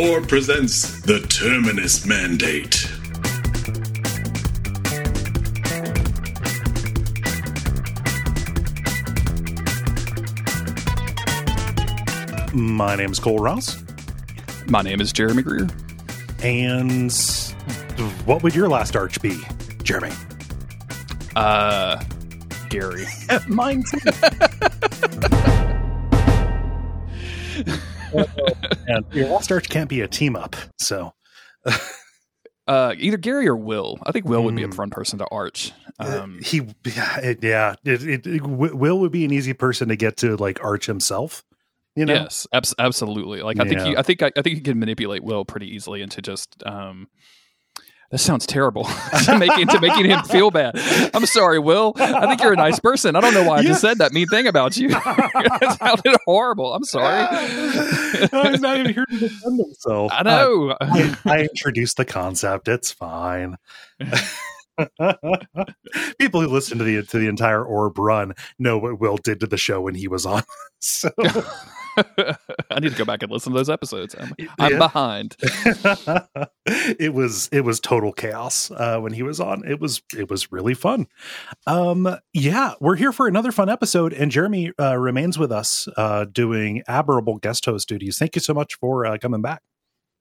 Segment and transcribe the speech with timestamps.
[0.00, 2.88] or presents the Terminus Mandate.
[12.54, 13.82] My name is Cole Ross.
[14.68, 15.68] My name is Jeremy Greer.
[16.42, 17.12] And
[18.24, 19.38] what would your last arch be,
[19.82, 20.14] Jeremy?
[21.36, 22.02] Uh,
[22.70, 23.04] Gary.
[23.48, 23.98] Mine too.
[28.96, 31.12] and your last arch can't be a team up, so
[32.68, 33.98] Uh, either Gary or Will.
[34.06, 34.72] I think Will would be a Hmm.
[34.72, 35.72] fun person to arch.
[35.98, 39.96] Um, he, yeah, it, yeah it, it, it- Will would be an easy person to
[39.96, 41.42] get to like arch himself.
[41.96, 43.42] You know, Yes, abs- absolutely.
[43.42, 43.86] Like I think Yeah.
[43.88, 47.08] you, I think I, I think you can manipulate Will pretty easily into just um
[48.10, 48.84] that sounds terrible
[49.24, 50.72] to making to making him feel bad.
[51.14, 51.92] I'm sorry, Will.
[51.96, 53.14] I think you're a nice person.
[53.14, 54.88] I don't know why I just said that mean thing about you.
[54.92, 56.74] it sounded horrible.
[56.74, 57.26] I'm sorry.
[58.20, 60.12] He's not even here to defend himself.
[60.12, 60.76] I know.
[60.80, 62.66] I, I introduced the concept.
[62.66, 63.56] It's fine.
[66.18, 69.46] People who listen to the to the entire Orb run know what Will did to
[69.46, 70.42] the show when he was on.
[70.82, 71.10] So
[72.70, 74.14] I need to go back and listen to those episodes.
[74.18, 75.36] I'm, I'm behind.
[76.66, 79.62] it was it was total chaos uh, when he was on.
[79.66, 81.06] It was it was really fun.
[81.66, 86.24] Um, yeah, we're here for another fun episode, and Jeremy uh, remains with us uh,
[86.24, 88.18] doing admirable guest host duties.
[88.18, 89.62] Thank you so much for uh, coming back.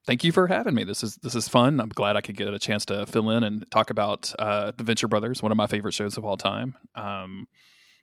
[0.06, 0.84] Thank you for having me.
[0.84, 1.80] This is this is fun.
[1.80, 4.84] I'm glad I could get a chance to fill in and talk about uh, the
[4.84, 6.76] Venture Brothers, one of my favorite shows of all time.
[6.96, 7.48] Um,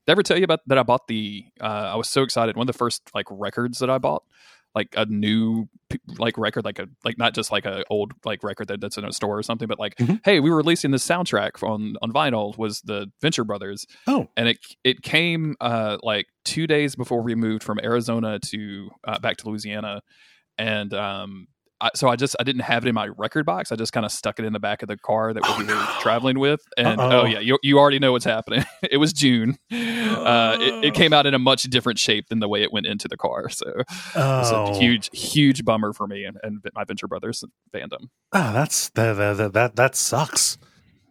[0.06, 0.78] did I ever tell you about that?
[0.78, 1.44] I bought the.
[1.60, 2.56] Uh, I was so excited.
[2.56, 4.22] One of the first like records that I bought,
[4.74, 5.68] like a new
[6.18, 9.04] like record, like a like not just like a old like record that, that's in
[9.04, 10.20] a store or something, but like Mhm.
[10.24, 12.56] hey, we were releasing this soundtrack on on vinyl.
[12.58, 13.86] Was the Venture Brothers?
[14.06, 18.90] Oh, and it it came uh like two days before we moved from Arizona to
[19.06, 20.02] uh, back to Louisiana,
[20.58, 21.48] and um.
[21.80, 23.70] I, so I just I didn't have it in my record box.
[23.70, 25.64] I just kind of stuck it in the back of the car that Oh, we
[25.64, 25.86] were no.
[26.00, 26.60] traveling with.
[26.76, 27.20] And Uh-oh.
[27.20, 28.64] oh yeah, you you already know what's happening.
[28.82, 29.58] it was June.
[29.70, 32.86] Uh, it, it came out in a much different shape than the way it went
[32.86, 33.48] into the car.
[33.50, 33.86] So it
[34.16, 34.72] was oh.
[34.72, 38.08] a huge huge bummer for me and, and my Venture Brothers fandom.
[38.32, 40.58] Ah, that's that that that, that sucks.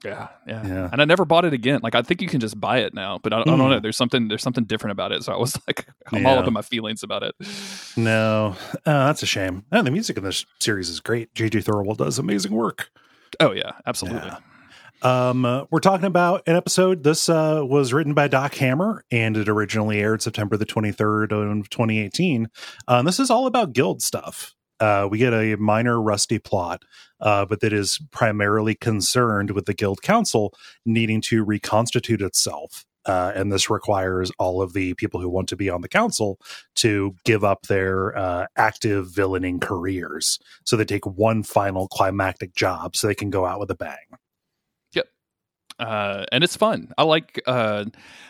[0.04, 0.90] Yeah, yeah, Yeah.
[0.92, 1.80] And I never bought it again.
[1.82, 3.70] Like I think you can just buy it now, but I, I don't Mm.
[3.70, 3.80] know.
[3.80, 5.24] There's something there's something different about it.
[5.24, 7.34] So I was like, I'm all up in my feelings about it.
[7.98, 9.64] No, oh, that's a shame.
[9.72, 11.34] Oh, the music in this series is great.
[11.34, 12.90] JJ Thirlwell does amazing work.
[13.40, 14.30] Oh yeah, absolutely.
[14.30, 14.38] Yeah.
[15.02, 17.04] Um, uh, we're talking about an episode.
[17.04, 21.70] This uh, was written by Doc Hammer, and it originally aired September the 23rd of
[21.70, 22.48] 2018.
[22.88, 24.56] Um, this is all about guild stuff.
[24.80, 26.82] Uh, we get a minor rusty plot,
[27.22, 30.54] uh, but that is primarily concerned with the guild council
[30.86, 32.86] needing to reconstitute itself.
[33.06, 36.40] Uh, and this requires all of the people who want to be on the council
[36.74, 40.40] to give up their uh, active villaining careers.
[40.64, 43.96] So they take one final climactic job so they can go out with a bang.
[45.78, 46.92] Uh, and it's fun.
[46.98, 47.86] I like uh,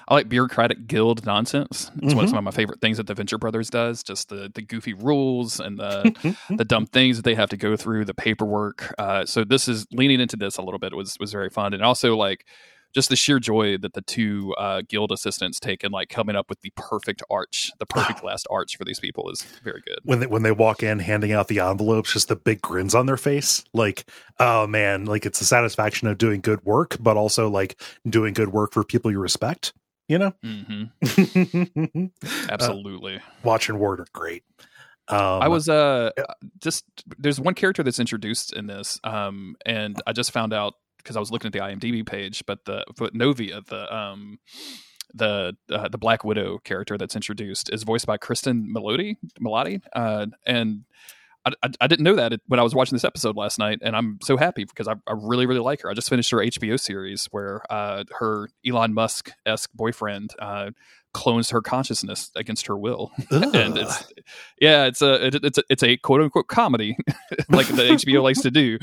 [0.08, 1.92] I like bureaucratic guild nonsense.
[2.02, 2.30] It's one of Mhm.
[2.30, 4.02] some of my favorite things that the Venture Brothers does.
[4.02, 7.76] Just the the goofy rules and the the dumb things that they have to go
[7.76, 8.94] through, the paperwork.
[8.98, 11.84] Uh, so this is leaning into this a little bit was was very fun, and
[11.84, 12.46] also like
[12.96, 16.50] just the sheer joy that the two uh, guild assistants take in like coming up
[16.50, 20.00] with the perfect arch, the perfect last arch for these people is very good.
[20.04, 23.06] when they when they walk in handing out the envelopes just the big grins on
[23.06, 27.50] their face like oh man like it's the satisfaction of doing good work but also
[27.50, 27.80] like
[28.10, 29.74] doing good work for people you respect
[30.08, 30.86] you know hmm
[32.50, 33.20] Absolutely.
[33.44, 34.44] watch and Ward are great
[35.08, 36.12] um I was uh
[36.60, 36.86] just
[37.18, 40.74] there's one character that's introduced in this, um, and I just found out
[41.06, 44.40] because I was looking at the IMDb page, but the but Novia, the um
[45.14, 50.26] the uh, the Black Widow character that's introduced is voiced by Kristin Milioti Milioti, uh,
[50.46, 50.84] and
[51.46, 53.96] I, I, I didn't know that when I was watching this episode last night, and
[53.96, 55.90] I'm so happy because I, I really really like her.
[55.90, 60.72] I just finished her HBO series where uh, her Elon Musk esque boyfriend uh,
[61.16, 64.04] clones her consciousness against her will, and it's
[64.60, 66.98] yeah, it's a it, it's a it's a quote unquote comedy
[67.50, 68.78] like the HBO likes to do.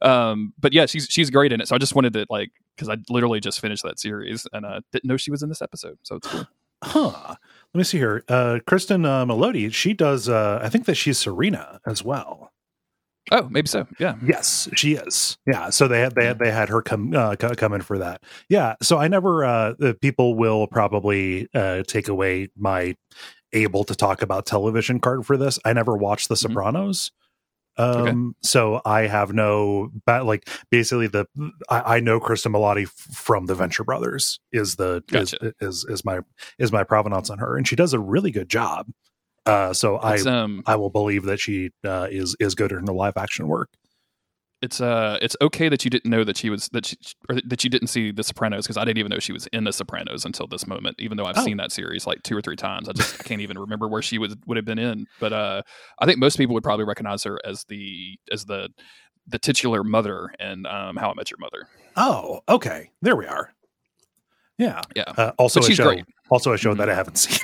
[0.00, 1.66] Um, but yeah, she's she's great in it.
[1.66, 4.80] So I just wanted to like because I literally just finished that series and uh,
[4.92, 5.98] didn't know she was in this episode.
[6.04, 6.46] So it's cool.
[6.84, 7.36] huh
[7.74, 11.16] let me see here uh kristen uh milioti she does uh i think that she's
[11.16, 12.51] serena as well
[13.30, 13.86] Oh, maybe so.
[13.98, 14.16] Yeah.
[14.24, 15.38] Yes, she is.
[15.46, 18.22] Yeah, so they had they had, they had her come uh, come in for that.
[18.48, 19.44] Yeah, so I never.
[19.44, 22.96] Uh, the people will probably uh, take away my
[23.52, 25.58] able to talk about television card for this.
[25.64, 27.12] I never watched The Sopranos.
[27.78, 31.26] Um, so I have no ba- like basically the
[31.70, 35.54] I, I know Krista Milioti f- from the Venture Brothers is the Gotcha.
[35.60, 36.20] is, is is my
[36.58, 38.88] is my provenance on her, and she does a really good job.
[39.46, 42.92] Uh, so I um, I will believe that she uh, is is good in her
[42.92, 43.70] live action work.
[44.62, 46.96] it's uh it's okay that you didn't know that she was that she
[47.28, 49.64] or that you didn't see the sopranos because i didn't even know she was in
[49.64, 51.42] the sopranos until this moment even though i've Oh.
[51.44, 54.02] seen that series like two or three times i just I can't even remember where
[54.02, 55.62] she would would have been in but uh
[55.98, 58.68] i think most people would probably recognize her as the as the
[59.26, 61.66] the titular mother and um how i met your mother
[61.96, 62.90] Oh, okay.
[63.02, 63.52] There we are.
[64.58, 64.80] Yeah.
[64.96, 65.12] Yeah.
[65.16, 65.84] Uh, also, But a show.
[65.84, 66.04] great.
[66.30, 66.78] Also, a show Mhm.
[66.78, 67.38] that I haven't seen.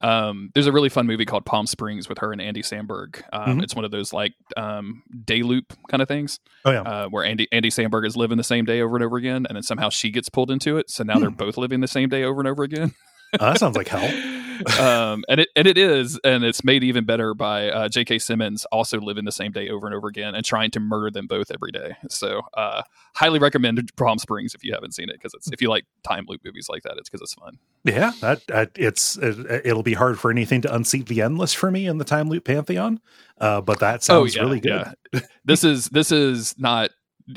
[0.00, 3.58] Um there's a really fun movie called palm springs with her and andy samberg um
[3.58, 3.62] Mhm.
[3.62, 6.82] it's one of those like um day loop kind of things Oh yeah.
[6.82, 9.54] uh, where Andy Andy Samberg is living the same day over and over again, and
[9.56, 10.90] then somehow she gets pulled into it.
[10.90, 11.36] So now they're Hmm.
[11.36, 12.92] both living the same day over and over again.
[13.38, 14.00] Uh, that sounds like hell.
[14.80, 18.18] um, and it and it is, and it's made even better by uh, J.K.
[18.18, 21.26] Simmons also living the same day over and over again and trying to murder them
[21.26, 21.96] both every day.
[22.08, 22.82] So, uh,
[23.14, 26.24] highly recommend Palm Springs if you haven't seen it because it's if you like time
[26.28, 27.58] loop movies like that, it's because it's fun.
[27.84, 31.70] Yeah, that, that it's it, it'll be hard for anything to unseat the endless for
[31.70, 33.00] me in the time loop pantheon.
[33.40, 34.86] Uh, but that sounds yeah, really good.
[35.12, 35.20] yeah.
[35.44, 36.90] this is this is not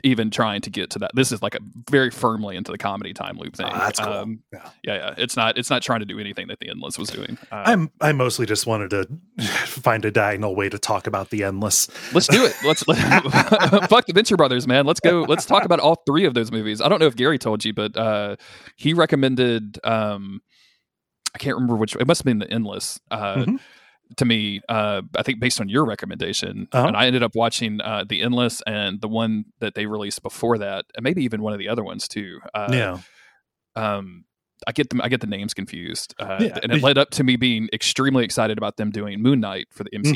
[0.04, 1.12] even trying to get to that.
[1.14, 1.60] This is like a
[1.90, 3.68] very firmly into the comedy time loop thing.
[3.70, 4.14] Ah, that's cool.
[4.14, 4.70] Um, Yeah.
[4.84, 5.14] yeah, yeah.
[5.18, 7.38] It's not it's not trying to do anything that the endless was doing.
[7.52, 9.08] Uh, I'm I mostly just wanted to
[9.66, 11.90] find a diagonal way to talk about the endless.
[12.14, 12.56] let's do it.
[12.64, 12.98] Let's let,
[13.90, 14.86] fuck the Venture Brothers, man.
[14.86, 15.24] Let's go.
[15.28, 16.80] Let's talk about all three of those movies.
[16.82, 18.38] I don't know if Gary told you, but uh,
[18.78, 19.78] he recommended.
[19.84, 20.42] Um,
[21.36, 21.96] I can't remember which.
[21.96, 23.00] It must have been the Endless.
[23.10, 23.60] Uh, Mhm.
[24.18, 26.88] To me, uh, I think based on your recommendation, Uh-huh.
[26.88, 30.58] and I ended up watching uh, the Endless and the one that they released before
[30.58, 32.40] that, and maybe even one of the other ones too.
[32.54, 33.00] Uh, yeah,
[33.76, 34.26] um
[34.68, 36.14] I get them I get the names confused.
[36.20, 36.60] Uh, Yeah.
[36.62, 39.84] and it led up to me being extremely excited about them doing Moon Knight for
[39.84, 40.12] the Mm-hmm.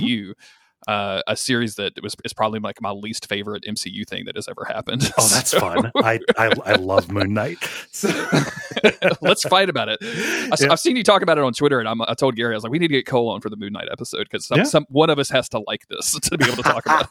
[0.87, 4.47] Uh, a series that was is probably like my least favorite MCU thing that has
[4.47, 5.11] ever happened.
[5.17, 5.91] oh, that's So, fun.
[5.97, 7.57] I, I I love Moon Knight.
[7.91, 8.09] So-
[9.21, 9.97] Let's fight about it.
[10.03, 10.69] I, Yeah.
[10.69, 12.63] have seen you talk about it on Twitter, and I'm, I told Gary I was
[12.63, 14.63] like, we need to get Cole on for the Moon Knight episode because some, Yeah.
[14.65, 17.07] some one of us has to like this to be able to talk about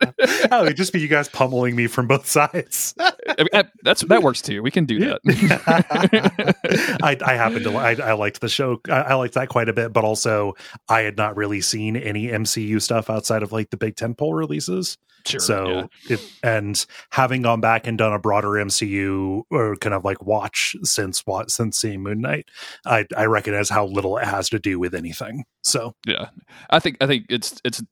[0.00, 0.48] it.
[0.52, 2.94] oh, it'd just be you guys pummeling me from both sides.
[2.98, 4.62] I that's that works too.
[4.62, 5.14] We can do Yeah.
[5.24, 6.98] that.
[7.02, 8.80] I, I happen to I, I liked the show.
[8.88, 10.54] I, I liked that quite a bit, but also
[10.88, 14.98] I had not really seen any MCU stuff outside of like the big tentpole releases.
[15.26, 15.40] sure.
[15.40, 15.86] so yeah.
[16.16, 20.76] it and having gone back and done a broader MCU or kind of like watch
[20.82, 22.48] since what since seeing Moon Knight,
[22.84, 25.44] I I recognize how little it has to do with anything.
[25.62, 26.28] So yeah
[26.70, 27.82] i think i think it's it's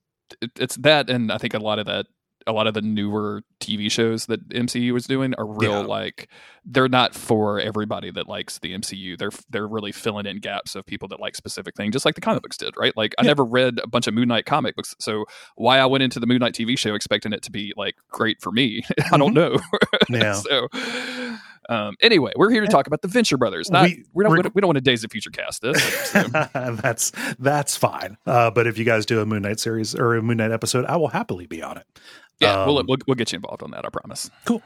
[0.58, 2.06] it's that and i think a lot of that
[2.46, 5.86] a lot of the newer tv shows that mcu is doing are real Yeah.
[5.86, 6.28] like
[6.64, 10.84] they're not for everybody that likes the mcu they're they're really filling in gaps of
[10.86, 13.44] people that like specific things just like the comic books did right like i never
[13.44, 15.24] read a bunch of moon knight comic books so
[15.56, 18.40] why i went into the moon knight tv show expecting it to be like great
[18.40, 20.14] for me i don't know Mm-hmm.
[20.20, 20.32] yeah.
[20.34, 20.68] so
[21.68, 24.60] um anyway we're here to talk about the venture brothers not We- we, don't we
[24.60, 26.22] don't want to days of future cast this so.
[26.54, 28.16] that's that's fine.
[28.26, 30.84] Uh, but if you guys do a Moon Knight series or a Moon Knight episode,
[30.86, 31.86] I will happily be on it.
[32.40, 34.62] yeah we'll, Um, we'll we'll get you involved on that i promise Cool.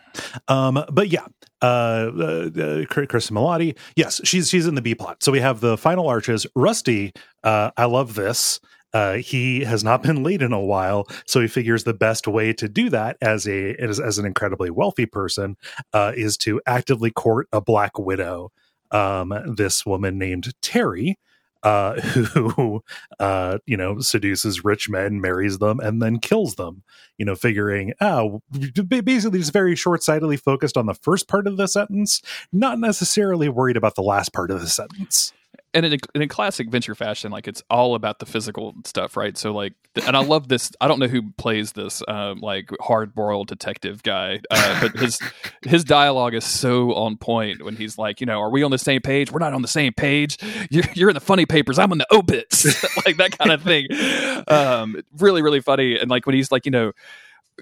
[0.49, 1.27] Um, but yeah,
[1.63, 2.49] uh, uh, uh,
[2.87, 5.23] Kristin Milioti, yes, she's she's in the B plot.
[5.23, 6.47] So we have the final arches.
[6.55, 7.13] Rusty,
[7.45, 8.61] uh, I love this.
[8.93, 12.53] Uh, he has not been late in a while, so he figures the best way
[12.53, 15.56] to do that as a as, as an incredibly wealthy person
[15.93, 18.50] uh, is to actively court a black widow.
[18.93, 21.19] Um, this woman named Terry,
[21.62, 22.83] uh, who
[23.19, 26.83] uh, you know seduces rich men, marries them, and then kills them
[27.19, 28.43] you know, figuring, oh,
[28.88, 32.21] basically just very short sightedly focused on the first part of the sentence,
[32.52, 35.33] not necessarily worried about the last part of the sentence.
[35.76, 39.14] And in a, in a classic venture fashion, like it's all about the physical stuff,
[39.14, 39.37] right?
[39.37, 40.73] So like, th- and I love this.
[40.80, 45.21] I don't know who plays this, um, like hard boiled detective guy, uh, but his
[45.62, 48.78] his dialogue is so on point when he's like, you know, are we on the
[48.78, 49.30] same page?
[49.30, 50.38] We're not on the same page.
[50.71, 51.78] You're you're in the funny papers.
[51.78, 52.64] I'm in the obits,
[53.06, 53.87] like that kind of thing.
[54.49, 55.99] Um, really, really funny.
[55.99, 56.92] And like when he's like, you know.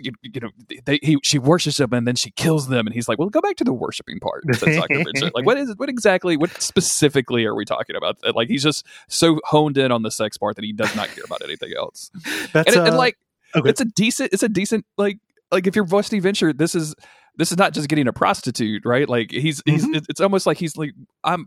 [0.00, 0.50] You, you know,
[0.86, 3.40] they, he she worships them and then she kills them, and he's like, "Well, go
[3.40, 5.04] back to the worshiping part." said Dr.
[5.04, 5.32] Richard.
[5.34, 5.78] Like, what is it?
[5.78, 6.36] What exactly?
[6.36, 8.16] What specifically are we talking about?
[8.34, 11.24] Like, he's just so honed in on the sex part that he does not care
[11.24, 12.10] about anything else.
[12.52, 13.16] That's And, and like,
[13.54, 13.68] okay.
[13.70, 14.32] it's a decent.
[14.32, 15.18] It's a decent like
[15.52, 16.94] like if you're Rusty Venture, this is
[17.36, 19.08] this is not just getting a prostitute, right?
[19.08, 19.96] Like he's he's Mhm.
[19.96, 20.90] it- it's almost like he's like
[21.22, 21.46] I'm.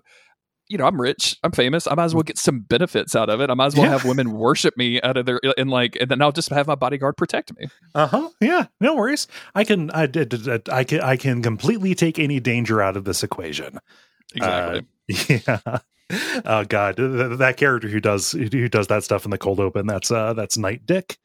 [0.70, 1.38] You know, I'm rich.
[1.44, 1.88] I'm famous.
[1.88, 3.50] I might as well get some benefits out of it.
[3.50, 3.92] I might as well Yeah.
[3.92, 6.76] have women worship me out of their and like, and then I'll just have my
[6.76, 7.68] bodyguard protect me.
[7.96, 8.30] uh-huh.
[8.42, 9.28] Yeah, no worries.
[9.56, 13.24] I can I did I can I can completely take any danger out of this
[13.24, 13.80] equation.
[14.36, 14.86] Exactly.
[15.10, 15.80] Uh, yeah.
[16.46, 19.60] Oh god, th- th- that character who does who does that stuff in the cold
[19.60, 21.18] open, that's uh that's Night Dick.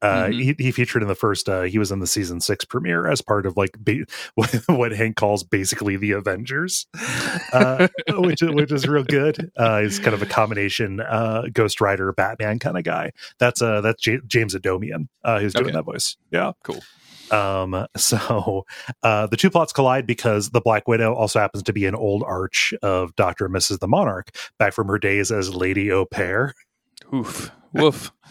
[0.00, 0.42] Uh, Mhm.
[0.58, 1.48] he, he featured in the first.
[1.48, 4.92] Uh, he was in the season six premiere as part of like ba- what, what
[4.92, 6.86] Hank calls basically the Avengers,
[7.52, 9.50] uh, which is which is real good.
[9.56, 13.12] Uh, he's kind of a combination uh, Ghost Rider, Batman kind of guy.
[13.38, 15.72] That's uh that's J- James Adomian uh, who's doing Okay.
[15.74, 16.16] that voice.
[16.30, 16.82] Yeah, Cool.
[17.30, 18.64] um, so
[19.02, 22.22] uh, the two plots collide because the Black Widow also happens to be an old
[22.22, 23.80] arch of Doctor and Mrs.
[23.80, 26.54] the Monarch back from her days as Lady Au Pair.
[27.14, 27.50] Oof.
[27.72, 28.12] Woof.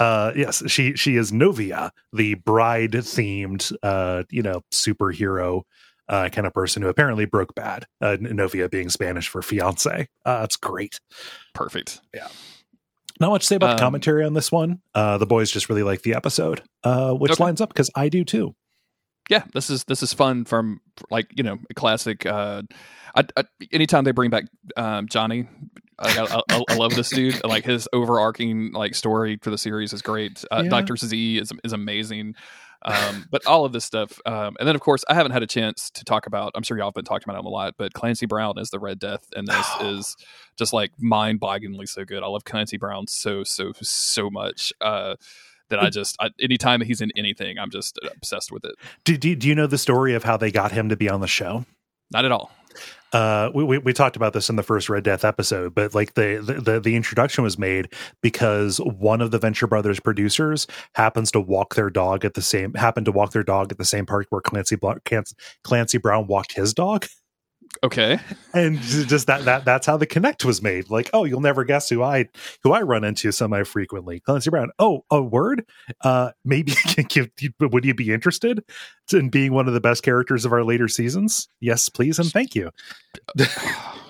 [0.00, 5.62] Uh, yes, she she is Novia, the bride themed, uh, you know, superhero
[6.08, 7.86] uh, kind of person who apparently broke bad.
[8.00, 10.08] Uh, Novia being Spanish for fiance.
[10.24, 10.98] Uh, that's great.
[11.54, 12.00] Perfect.
[12.12, 12.26] Yeah.
[13.20, 14.80] Not much to say about Um, the commentary on this one.
[14.96, 17.44] Uh, the boys just really like the episode, uh, which Okay.
[17.44, 18.56] lines up because I do too.
[19.30, 20.80] yeah this is this is fun from
[21.10, 22.62] like you know a classic uh
[23.16, 24.44] I, I, anytime they bring back
[24.76, 25.48] um johnny
[25.98, 29.92] I, I, I, I love this dude like his overarching like story for the series
[29.92, 30.70] is great uh, Yeah.
[30.70, 32.34] dr z is, is amazing
[32.84, 35.46] um but all of this stuff um and then of course i haven't had a
[35.46, 37.94] chance to talk about i'm sure y'all have been talking about him a lot but
[37.94, 40.16] clancy brown as the red death and this is
[40.58, 45.14] just like mind-bogglingly so good i love clancy brown so so so much uh
[45.68, 48.76] that I just I, anytime he's in anything, I'm just obsessed with it.
[49.02, 51.20] Do, do, do you know the story of how they got him to be on
[51.20, 51.64] the show?
[52.12, 52.52] Not at all.
[53.12, 56.14] Uh we, we we talked about this in the first red death episode but like
[56.14, 57.92] the, the the introduction was made
[58.22, 62.74] because one of the venture brothers producers happens to walk their dog at the same
[62.74, 64.76] happened to walk their dog at the same park where Clancy,
[65.64, 67.06] clancy brown walked his dog
[67.84, 68.18] Okay.
[68.54, 70.90] and just that that that's how the connect was made.
[70.90, 72.26] Like oh you'll never guess who i
[72.62, 74.70] who i run into semi frequently clancy brown.
[74.78, 75.64] Oh a word?
[76.02, 77.30] Uh maybe you can give
[77.60, 78.64] would you be interested
[79.12, 81.48] in being one of the best characters of our later seasons?
[81.60, 82.70] Yes please and thank you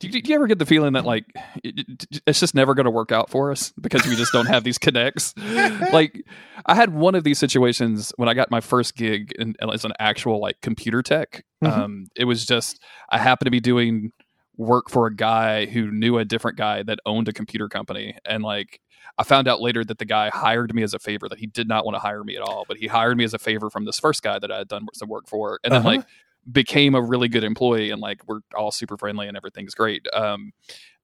[0.00, 1.24] Do you, do you ever get the feeling that like
[1.64, 4.46] it- it- it's just never going to work out for us because we just don't
[4.46, 5.34] have these connects?
[5.92, 6.24] like
[6.66, 9.92] I had one of these situations when I got my first gig in, as an
[9.98, 11.44] actual like computer tech.
[11.64, 11.68] Mhm.
[11.72, 14.12] Um, it was just I happened to be doing
[14.56, 18.42] work for a guy who knew a different guy that owned a computer company, and
[18.44, 18.80] like
[19.18, 21.66] I found out later that the guy hired me as a favor that he did
[21.66, 23.84] not want to hire me at all, but he hired me as a favor from
[23.84, 25.88] this first guy that I had done some work for, and then Uh-huh.
[25.88, 26.06] like
[26.50, 30.52] became a really good employee and like we're all super friendly and everything's great um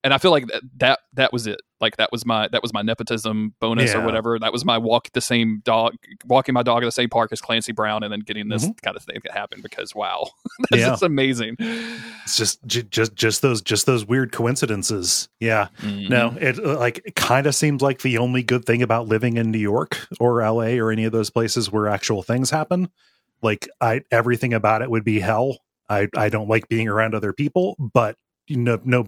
[0.02, 1.60] and i feel like that that, that was it.
[1.80, 4.38] Like that was my that was my nepotism bonus or whatever.
[4.38, 7.42] That was my walk the same dog walking my dog at the same park as
[7.42, 10.26] clancy brown and then getting this kind of thing that happened because wow
[10.70, 10.96] that's Yeah.
[11.02, 11.56] amazing.
[11.58, 15.28] It's just j- just just those just those weird coincidences.
[15.40, 15.68] Yeah.
[15.80, 16.08] Mhm.
[16.08, 19.50] no it uh, like kind of seems like the only good thing about living in
[19.50, 22.88] new york or la or any of those places where actual things happen
[23.44, 25.58] like i everything about it would be hell.
[25.88, 28.16] I i don't like being around other people but
[28.48, 29.06] you know no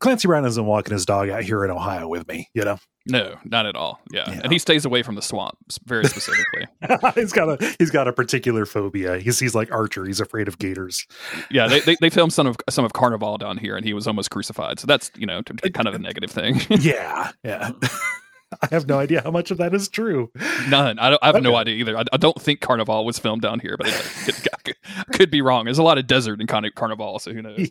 [0.00, 2.78] clancy brown isn't walking his dog out here in ohio with me you know?
[3.06, 4.00] No not at all.
[4.10, 4.24] Yeah.
[4.28, 4.40] Yeah.
[4.44, 6.66] and he stays away from the swamp s- very specifically.
[7.14, 9.18] He's got a he's got a particular phobia.
[9.18, 10.06] He's he's like archer.
[10.06, 11.06] He's afraid of gators.
[11.50, 14.06] Yeah they, they, they filmed some of some of carnival down here and he was
[14.06, 14.80] almost crucified.
[14.80, 16.60] So that's you know kind of a negative thing.
[16.80, 17.72] Yeah yeah
[18.70, 20.30] i have no idea how much of that is true
[20.68, 20.98] None.
[20.98, 21.96] I, don't, I have no idea either.
[21.96, 23.94] I, I don't think Carnival was filmed down here, but it,
[24.24, 24.76] could, could,
[25.12, 25.64] could be wrong.
[25.64, 27.70] There's a lot of desert in Carni- Carnival, so who knows?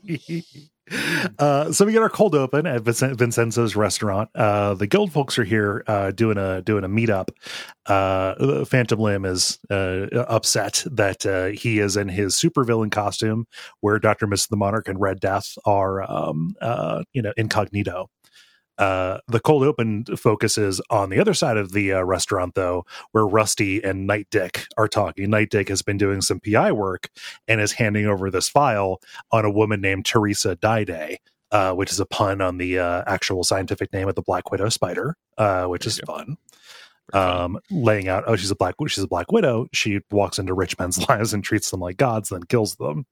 [1.40, 4.30] uh, so we get our cold open at Vincen- Vincenzo's restaurant.
[4.36, 7.30] Uh, the guild folks are here uh, doing a doing a meetup.
[7.86, 13.46] Uh, Phantom Limb is uh, upset that uh, he is in his supervillain costume,
[13.82, 18.10] where Doctor Miss the Monarch and Red Death are, um, uh, you know, incognito.
[18.78, 23.26] Uh, the cold open focuses on the other side of the uh, restaurant, though, where
[23.26, 25.30] Rusty and Night Dick are talking.
[25.30, 27.10] Night Dick has been doing some PI work
[27.48, 29.00] and is handing over this file
[29.32, 31.20] on a woman named Teresa Dide,
[31.52, 34.70] uh, which is a pun on the uh, actual scientific name of the Black Widow
[34.70, 36.38] spider, uh, which There is fun.
[37.12, 39.68] Um, laying out, oh, she's a black, she's a black widow.
[39.74, 43.06] She walks into rich men's lives and treats them like gods, then kills them.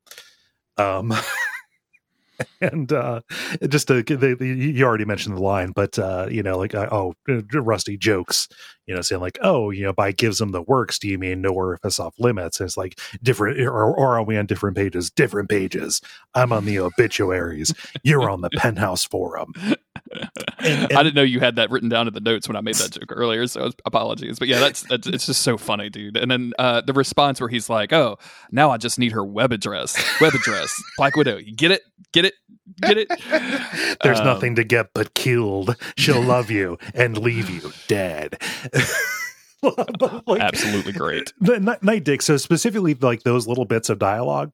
[0.77, 1.13] Um,
[2.61, 3.21] and uh,
[3.67, 6.87] just to, they, they- you already mentioned the line, but uh, you know, like uh,
[6.91, 7.13] oh,
[7.53, 8.47] Rusty jokes,
[8.87, 11.41] you know, saying like, oh, you know, by gives them the works, do you mean
[11.41, 12.59] no orifice off limits?
[12.59, 15.09] And it's like different, or, or are we on different pages?
[15.09, 16.01] Different pages.
[16.33, 17.73] I'm on the obituaries.
[18.03, 19.53] You're on the penthouse forum.
[20.59, 22.75] And- I didn't know you had that written down in the notes when I made
[22.75, 24.39] that joke earlier, so apologies.
[24.39, 26.17] But yeah, that's, that's it's just so funny, dude.
[26.17, 28.17] And then uh, the response where he's like, "Oh,
[28.51, 31.37] now I just need her web address, web address, Black Widow.
[31.37, 31.81] You get it,
[32.13, 32.33] get it,
[32.81, 33.09] get it."
[34.03, 35.75] There's Um, nothing to get but killed.
[35.97, 38.37] She'll love you and leave you dead.
[39.63, 41.33] Like, Absolutely great.
[41.39, 42.21] Night Dick.
[42.23, 44.51] So specifically, like those little bits of dialogue.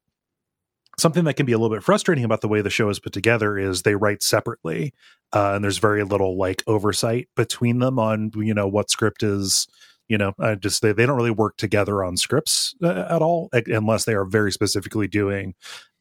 [0.98, 3.12] Something that can be a little bit frustrating about the way the show is put
[3.12, 4.92] together is they write separately,
[5.32, 9.66] uh, and there's very little like oversight between them on you know what script is
[10.08, 13.50] You know, I just they, they don't really work together on scripts uh, at all,
[13.52, 15.54] unless they are very specifically doing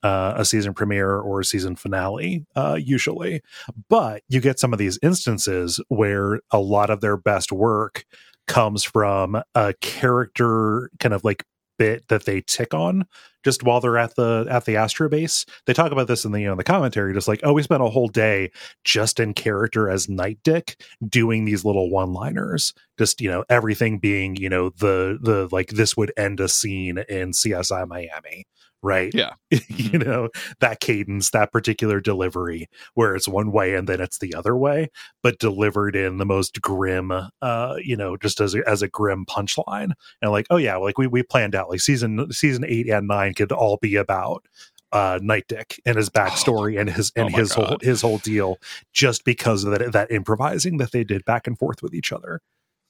[0.04, 3.42] uh, a season premiere or a season finale, uh, usually.
[3.90, 8.06] But you get some of these instances where a lot of their best work
[8.48, 11.44] comes from a character kind of like
[11.78, 13.06] bit that they tick on
[13.44, 15.46] just while they're at the at the Astro base.
[15.66, 17.82] They talk about this in the you know the commentary, just like, oh, we spent
[17.82, 18.52] a whole day
[18.84, 22.74] just in character as Night Dick doing these little one liners.
[22.98, 26.98] Just you know everything being you know the the like this would end a scene
[27.10, 28.46] in CSI Miami
[28.84, 29.12] right?
[29.14, 29.34] Yeah.
[29.52, 30.06] you Mhm.
[30.06, 30.30] know,
[30.60, 34.90] that cadence, that particular delivery where it's one way and then it's the other way,
[35.24, 39.26] but delivered in the most grim uh, you know, just as a, as a grim
[39.26, 39.92] punchline.
[40.22, 43.34] And like, oh yeah, like we we planned out like season season 8 and 9
[43.34, 44.46] could all be about
[44.94, 48.58] uh Night Dick and his backstory and his and Oh his whole his whole deal
[48.94, 52.40] just because of that that improvising that they did back and forth with each other.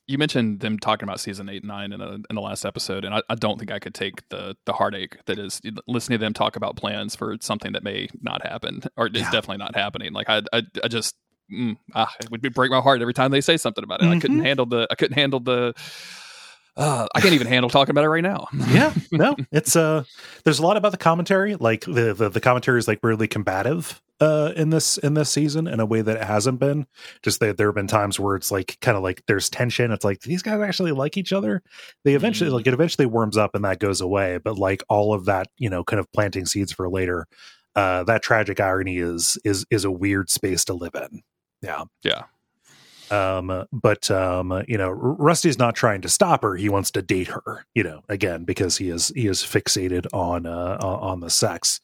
[0.07, 3.03] You mentioned them talking about season eight and nine in, a, in the last episode,
[3.05, 6.25] and I, I don't think I could take the the heartache that is listening to
[6.25, 10.13] them talk about plans for something that may not happen or is definitely not happening.
[10.13, 11.15] Like I I, I just
[11.51, 14.07] mm, ah, it would be break my heart every time they say something about it.
[14.07, 14.45] I couldn't Mhm.
[14.45, 15.73] handle the I couldn't handle the.
[16.77, 18.47] Uh, I can't even handle talking about it right now.
[18.69, 20.03] yeah no it's uh
[20.43, 23.99] there's a lot about the commentary like the the, the commentary is like really combative
[24.21, 26.85] uh in this in this season in a way that it hasn't been
[27.23, 30.05] just that there have been times where it's like kind of like there's tension it's
[30.05, 31.61] like these guys actually like each other
[32.03, 32.53] they eventually Mhm.
[32.53, 35.69] like it eventually warms up and that goes away but like all of that you
[35.69, 37.25] know kind of planting seeds for later
[37.75, 41.21] uh that tragic irony is is is a weird space to live in
[41.61, 42.23] yeah Yeah.
[43.11, 46.55] Um but um you know rusty's not trying to stop her.
[46.55, 50.45] He wants to date her you know again because he is he is fixated on
[50.45, 51.79] uh on the sex.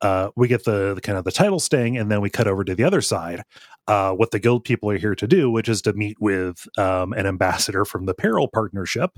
[0.00, 2.64] Uh we get the, the kind of the title sting and then we cut over
[2.64, 3.42] to the other side.
[3.86, 7.12] Uh what the guild people are here to do which is to meet with um
[7.12, 9.10] an ambassador from the peril partnership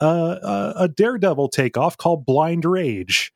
[0.00, 3.32] uh, uh a daredevil takeoff called blind rage.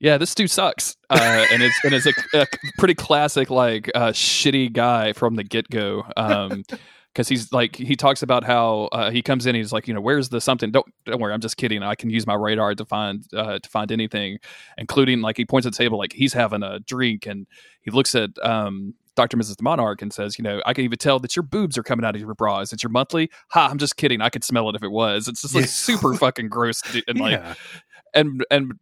[0.00, 2.46] Yeah, this dude sucks, uh, and it's and it's a, a
[2.78, 6.04] pretty classic like uh, shitty guy from the get go.
[6.16, 6.62] Um,
[7.18, 10.00] because he's like he talks about how uh, he comes in, he's like, you know,
[10.00, 10.70] where's the something?
[10.70, 11.82] Don't don't worry, I'm just kidding.
[11.82, 14.38] I can use my radar to find uh, to find anything,
[14.76, 17.48] including like he points at the table like he's having a drink, and
[17.82, 18.94] he looks at um.
[19.16, 19.36] Dr.
[19.36, 19.56] Mrs.
[19.56, 22.04] the Monarch and says, you know, I can even tell that your boobs are coming
[22.04, 22.60] out of your bra.
[22.60, 23.32] Is it your monthly?
[23.48, 24.20] Ha, I'm just kidding.
[24.20, 25.26] I could smell it if it was.
[25.26, 25.66] It's just like Yeah.
[25.66, 27.54] super fucking gross and like yeah
[28.14, 28.74] and and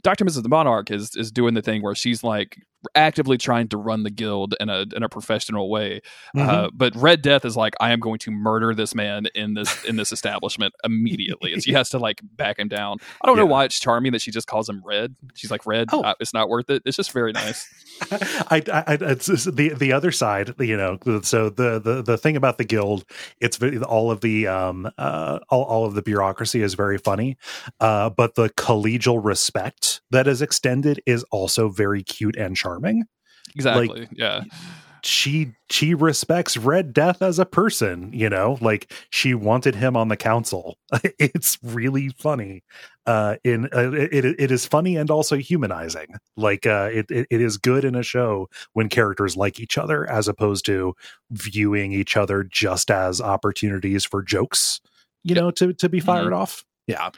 [0.00, 0.24] Dr.
[0.24, 0.44] Mrs.
[0.44, 2.56] the Monarch is is doing the thing where she's like
[2.94, 6.00] actively trying to run the guild in a in a professional way.
[6.36, 6.48] Mhm.
[6.48, 9.84] Uh, but Red Death is like, I am going to murder this man in this
[9.84, 12.98] in this establishment immediately, and she has to like back him down.
[13.20, 15.14] I don't know why it's charming that she just calls him Red.
[15.34, 16.02] She's like, Red, Oh.
[16.02, 16.82] uh, it's not worth it.
[16.84, 17.68] It's just very nice.
[18.10, 20.98] I, I, it's the the other side, you know.
[21.22, 23.04] So the the the thing about the guild,
[23.40, 27.36] it's all of the um uh all, all of the bureaucracy is very funny,
[27.80, 32.71] uh, but the collegial respect that is extended is also very cute and charming.
[33.54, 34.08] Exactly.
[34.12, 34.44] yeah.
[35.04, 40.06] She she respects Red Death as a person, you know, like she wanted him on
[40.06, 40.78] the council.
[41.18, 42.62] it's really funny.
[43.04, 46.06] Uh, in uh, it it is funny and also humanizing.
[46.36, 50.08] Like uh, it, it it is good in a show when characters like each other
[50.08, 50.94] as opposed to
[51.32, 54.80] viewing each other just as opportunities for jokes,
[55.24, 56.64] you know, to to be fired off.
[56.86, 57.10] Yeah,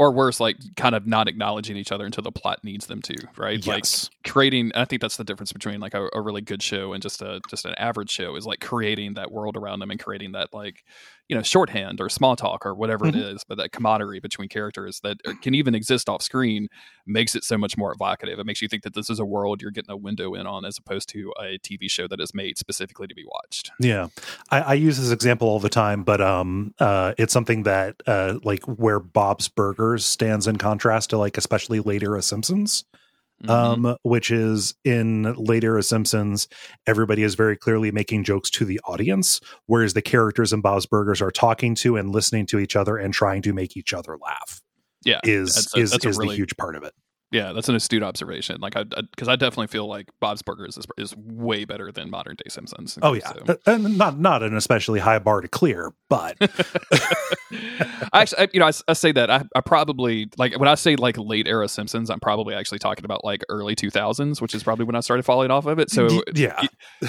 [0.00, 3.14] Or worse, like kind of not acknowledging each other until the plot needs them to,
[3.36, 3.64] right?
[3.66, 6.92] Like yes, creating i think that's the difference between like a, a really good show
[6.92, 9.98] and just a just an average show is like creating that world around them and
[9.98, 10.84] creating that like
[11.30, 15.00] you know shorthand or small talk or whatever it is but that camaraderie between characters
[15.00, 16.68] that can even exist off screen
[17.06, 18.38] makes it so much more evocative.
[18.38, 20.64] It makes you think that this is a world you're getting a window in on
[20.64, 23.70] as opposed to a tv show that is made specifically to be watched.
[23.80, 24.08] Yeah,
[24.50, 28.38] I, I use this example all the time, but um, uh, it's something that uh,
[28.42, 32.84] like where Bob's Burgers stands in contrast to like especially later a Simpsons,
[33.44, 33.50] Mhm.
[33.50, 36.46] um, which is in later Simpsons,
[36.86, 41.22] everybody is very clearly making jokes to the audience, whereas the characters in Bob's Burgers
[41.22, 44.60] are talking to and listening to each other and trying to make each other laugh.
[45.04, 46.92] yeah Is That's a- is that's a is really- the huge part of it.
[47.30, 50.86] Yeah that's an astute observation like i because I, definitely feel like bob's burgers is,
[50.98, 53.32] is way better than modern day simpsons Oh yeah,
[53.66, 56.36] and not not an especially high bar to clear, but
[58.12, 60.74] I actually, I, you know, I, I say that I, I probably like when I
[60.74, 64.62] say like late era Simpsons, I'm probably actually talking about like early 2000s, which is
[64.62, 65.90] probably when I started falling off of it.
[65.90, 66.62] So yeah,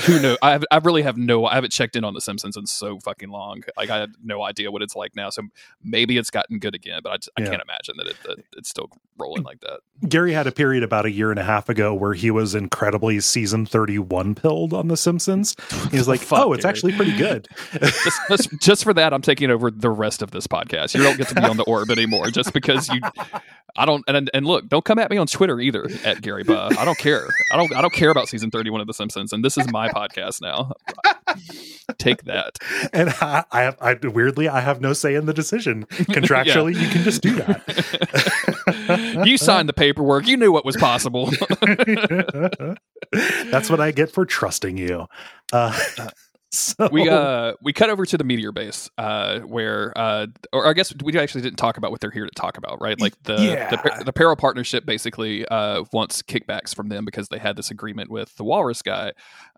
[0.05, 0.37] who knows?
[0.41, 1.45] I have, I really have no.
[1.45, 3.63] I haven't checked in on the Simpsons in so fucking long.
[3.77, 5.29] Like I have no idea what it's like now.
[5.29, 5.43] So
[5.83, 7.49] maybe it's gotten good again, but I, I Yeah.
[7.51, 9.79] can't imagine that, it, that it's still rolling like that.
[10.11, 13.19] Gary had a period about a year and a half ago where he was incredibly
[13.21, 15.55] season 31 pilled on The Simpsons.
[15.89, 16.69] He was like, Fuck, oh, it's Gary.
[16.69, 17.47] actually pretty good.
[17.79, 20.93] just, just, just for that, I'm taking over the rest of this podcast.
[20.93, 22.99] You don't get to be on the orb anymore just because you.
[23.77, 26.71] I don't and and look, don't come at me on Twitter either at Gary Buh.
[26.77, 27.25] I don't care.
[27.53, 29.87] I don't I don't care about season 31 of The Simpsons, and this is my
[29.87, 30.73] podcast now.
[31.97, 32.57] Take that.
[32.91, 35.85] and I, I I weirdly, I have no say in the decision.
[35.91, 39.23] Contractually, you can just do that.
[39.25, 40.27] you signed the paperwork.
[40.27, 41.27] You knew what was possible.
[43.51, 45.07] That's what I get for trusting you.
[45.53, 45.77] Uh,
[46.53, 50.73] so we uh we cut over to the meteor base uh where uh or i
[50.73, 52.99] guess we actually didn't talk about what they're here to talk about right?
[52.99, 53.69] Like the Yeah.
[53.69, 58.11] the, the Peril partnership basically uh wants kickbacks from them because they had this agreement
[58.11, 59.13] with the walrus guy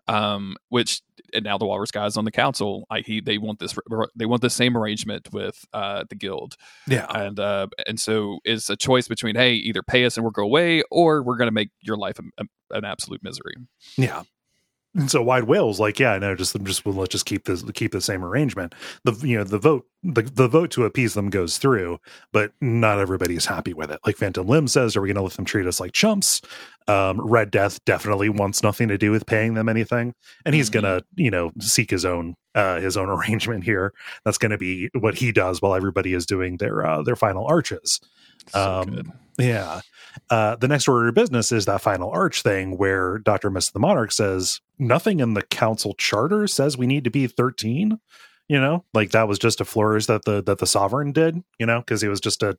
[0.06, 1.00] um which
[1.32, 2.86] and now the walrus guy is on the council.
[2.90, 3.74] Like he they want this
[4.14, 6.56] they want the same arrangement with uh the guild.
[6.86, 10.30] Yeah, and uh and so it's a choice between hey either pay us and we'll
[10.32, 13.54] go away or we're going to make your life a, a, an absolute misery.
[13.96, 14.22] Yeah.
[14.96, 17.90] And so Wide Whale's like, yeah, no, just just well, let's just keep this keep
[17.92, 18.74] the same arrangement.
[19.04, 21.98] The you know the vote the, the vote to appease them goes through,
[22.32, 23.98] but not everybody's happy with it.
[24.06, 26.42] Like Phantom Limb says, are we going to let them treat us like chumps?
[26.86, 30.74] Um, Red Death definitely wants nothing to do with paying them anything, and he's Mhm.
[30.74, 33.92] gonna you know seek his own uh, his own arrangement here.
[34.24, 37.46] That's going to be what he does while everybody is doing their uh, their final
[37.46, 38.00] arches.
[38.48, 39.80] so Um, Yeah.
[40.30, 43.50] Uh, the next order of business is that final arch thing where Dr.
[43.50, 47.98] Miss the Monarch says nothing in the council charter says we need to be 13.
[48.46, 51.64] You know, like that was just a flourish that the that the sovereign did, you
[51.64, 52.58] know, because he was just a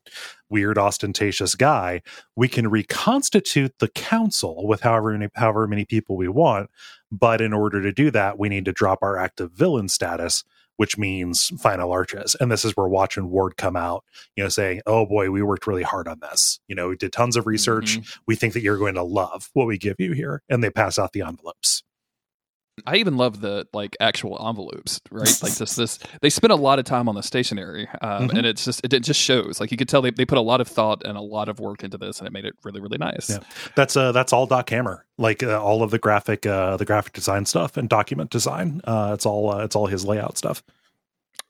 [0.50, 2.02] weird, ostentatious guy.
[2.34, 6.70] We can reconstitute the council with however many however many people we want,
[7.12, 10.42] but in order to do that, we need to drop our active villain status,
[10.76, 12.36] which means final arches.
[12.40, 14.04] And this is where Watch and Ward come out
[14.36, 16.60] you know, saying, "Oh boy, we worked really hard on this.
[16.68, 17.98] You know, we did tons of research.
[17.98, 18.18] Mhm.
[18.26, 20.98] We think that you're going to love what we give you here." And they pass
[20.98, 21.82] out the envelopes.
[22.84, 25.42] I even love the like actual envelopes, right?
[25.42, 28.36] Like just this, they spent a lot of time on the stationery, um, Mhm.
[28.38, 29.60] and it's just it, it just shows.
[29.60, 31.58] Like you could tell they, they put a lot of thought and a lot of
[31.58, 33.30] work into this, and it made it really really nice.
[33.30, 33.38] Yeah.
[33.76, 35.06] That's uh that's all Doc Hammer.
[35.16, 38.82] Like uh, all of the graphic uh the graphic design stuff and document design.
[38.84, 40.62] Uh it's all uh, it's all his layout stuff.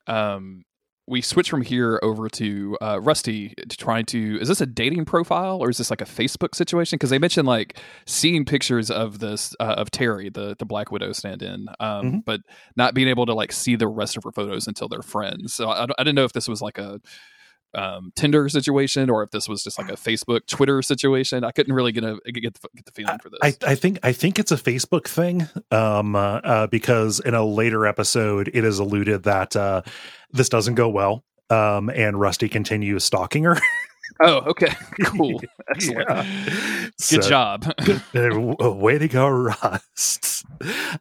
[0.06, 0.65] Um,
[1.08, 4.38] we switch from here over to uh, Rusty to trying to.
[4.40, 6.96] Is this a dating profile or is this like a Facebook situation?
[6.96, 11.12] Because they mentioned like seeing pictures of this uh, of Terry, the the Black Widow
[11.12, 12.24] stand-in, um, Mhm.
[12.24, 12.40] but
[12.74, 15.54] not being able to like see the rest of her photos until they're friends.
[15.54, 17.00] So I, I didn't know if this was like a
[17.76, 21.44] um, Tinder situation or if this was just like a Facebook Twitter situation.
[21.44, 23.38] I couldn't really get a get the, get the feeling for this.
[23.42, 27.44] I, I think I think it's a Facebook thing, um, uh, uh, because in a
[27.44, 29.82] later episode, it is alluded that uh,
[30.32, 33.58] this doesn't go well, um, and Rusty continues stalking her.
[34.20, 34.72] oh, okay,
[35.04, 35.40] cool,
[35.70, 36.22] excellent, Yeah.
[37.10, 37.64] good So- job.
[38.14, 40.44] Uh, way to go rust.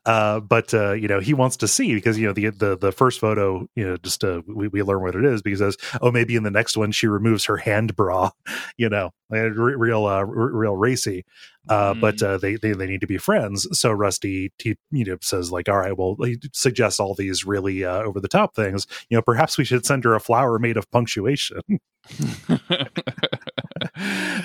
[0.05, 2.91] Uh but uh you know he wants to see because you know the the, the
[2.91, 6.11] first photo you know just uh we, we learn what it is because says oh
[6.11, 8.29] maybe in the next one she removes her hand bra
[8.77, 11.23] you know real uh real racy
[11.69, 12.01] uh Mm.
[12.01, 15.67] but uh they, they they need to be friends so rusty you know says like
[15.69, 19.21] all right well he suggests all these really uh over the top things you know
[19.21, 21.61] perhaps we should send her a flower made of punctuation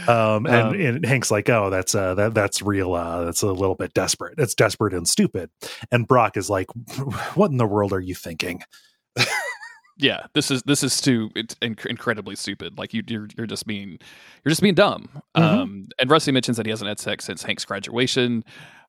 [0.08, 2.94] um, and, Um, and Hank's like, oh, that's uh, that that's real.
[2.94, 4.34] Uh, that's a little bit desperate.
[4.38, 5.50] It's desperate and stupid.
[5.90, 6.66] And Brock is like,
[7.34, 8.62] what in the world are you thinking?
[10.00, 13.66] yeah this is this is too it's inc- incredibly stupid like you you're, you're just
[13.66, 13.98] being
[14.44, 15.42] you're just being dumb Mhm.
[15.42, 18.44] um and rusty mentions that he hasn't had sex since hank's graduation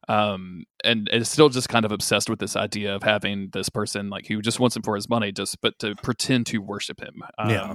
[0.08, 4.10] um and is still just kind of obsessed with this idea of having this person
[4.10, 7.22] like who just wants him for his money just but to pretend to worship him
[7.38, 7.74] um, Yeah.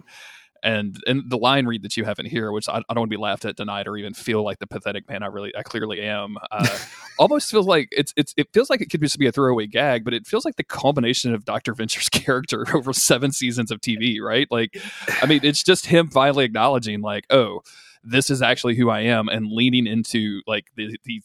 [0.63, 3.11] And and the line read that you have in here which I, I don't want
[3.11, 5.63] to be laughed at denied or even feel like the pathetic man i really i
[5.63, 6.77] clearly am uh
[7.19, 10.03] almost feels like it's it's it feels like it could just be a throwaway gag,
[10.03, 14.21] but it feels like the combination of Doctor Venture's character over seven seasons of TV,
[14.21, 14.47] right?
[14.49, 14.81] Like,
[15.21, 17.61] I mean, it's just him finally acknowledging, like, oh,
[18.03, 21.21] this is actually who I am, and leaning into like the the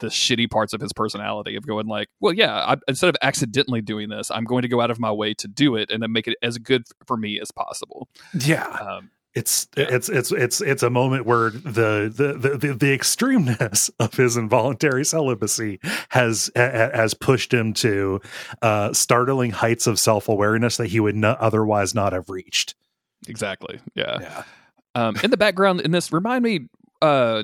[0.00, 3.80] the shitty parts of his personality of going like, well, yeah, I, instead of accidentally
[3.80, 6.12] doing this, I'm going to go out of my way to do it and then
[6.12, 8.08] make it as good for me as possible.
[8.34, 12.98] Yeah, Um, it's it's it's it's it's a moment where the the the, the, the
[12.98, 15.78] extremeness of his involuntary celibacy
[16.08, 18.22] has ha- has pushed him to
[18.62, 22.74] uh, startling heights of self awareness that he would not otherwise not have reached.
[23.28, 23.78] exactly.
[23.94, 24.18] Yeah.
[24.20, 24.42] Yeah.
[24.94, 26.68] Um, in the background in this, remind me.
[27.02, 27.42] Uh,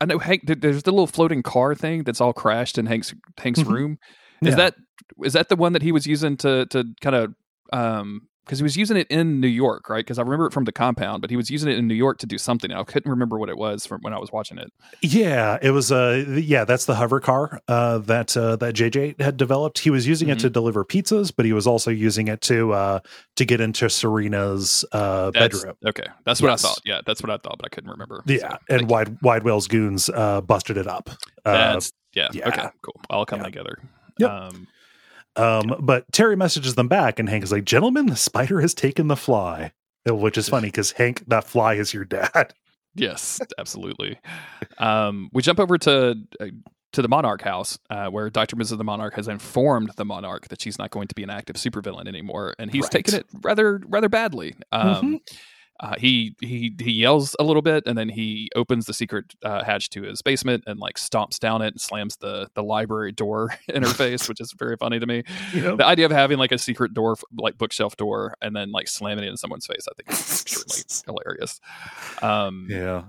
[0.00, 0.42] I know Hank.
[0.46, 3.68] There's the little floating car thing that's all crashed in Hank's Hank's Mhm.
[3.70, 3.98] room.
[4.42, 4.56] Is Yeah.
[4.56, 4.74] that
[5.24, 7.34] is that the one that he was using to to kind of
[7.72, 9.98] um because he was using it in New York, right?
[10.04, 12.18] Because I remember it from the compound, but he was using it in New York
[12.18, 12.70] to do something.
[12.72, 14.72] I couldn't remember what it was from when I was watching it.
[15.02, 19.36] Yeah, it was uh yeah, that's the hover car uh that uh that JJ had
[19.36, 19.80] developed.
[19.80, 20.52] He was using it to Mhm.
[20.52, 23.00] deliver pizzas, but he was also using it to uh
[23.34, 25.76] to get into Serena's uh That's- bedroom.
[25.84, 26.64] Okay, that's what Yes.
[26.64, 26.80] I thought.
[26.84, 28.22] Yeah, that's what I thought, but I couldn't remember.
[28.26, 31.10] Yeah, So, and Wide Wide Whale's goons uh busted it up.
[31.44, 32.48] Uh, that's yeah, yeah.
[32.48, 33.00] Okay, cool.
[33.10, 33.50] All coming Yeah.
[33.50, 33.78] together.
[34.18, 34.30] Yep.
[34.30, 34.66] Um,
[35.36, 39.08] Um, but Terry messages them back, and Hank is like, "Gentlemen, the spider has taken
[39.08, 39.72] the fly,"
[40.06, 42.54] which is funny because Hank, that fly is your dad.
[42.98, 44.18] Yes, absolutely.
[44.78, 46.46] Um, we jump over to uh,
[46.94, 48.78] to the Monarch house, uh, where Doctor Mrs.
[48.78, 52.08] the Monarch has informed the Monarch that she's not going to be an active supervillain
[52.08, 52.92] anymore, and he's Right.
[52.92, 54.54] taken it rather rather badly.
[54.72, 55.20] Um,
[55.80, 59.62] uh, he he he yells a little bit, and then he opens the secret uh,
[59.64, 63.54] hatch to his basement and like stomps down it and slams the the library door
[63.68, 65.22] in her face, which is very funny to me.
[65.54, 65.76] Know?
[65.76, 69.24] The idea of having like a secret door, like bookshelf door, and then like slamming
[69.24, 71.60] it in someone's face, I think is extremely hilarious.
[72.22, 73.04] Um, yeah,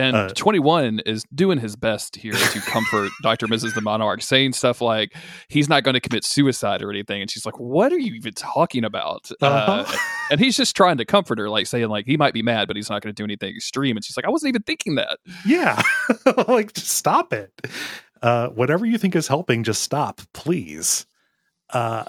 [0.00, 3.46] and Uh, 21 is doing his best here to comfort Dr.
[3.46, 3.74] Mrs.
[3.74, 5.14] the Monarch, saying stuff like
[5.48, 7.20] he's not going to commit suicide or anything.
[7.20, 9.30] And she's like, What are you even talking about?
[9.42, 9.98] Uh, Uh-huh.
[10.30, 12.76] and he's just trying to comfort her, like saying, like, he might be mad, but
[12.76, 13.96] he's not going to do anything extreme.
[13.96, 15.18] And she's like, I wasn't even thinking that.
[15.46, 15.80] yeah,
[16.48, 17.52] like just stop it.
[18.22, 21.06] Uh, whatever you think is helping, just stop, please.
[21.70, 22.04] Uh,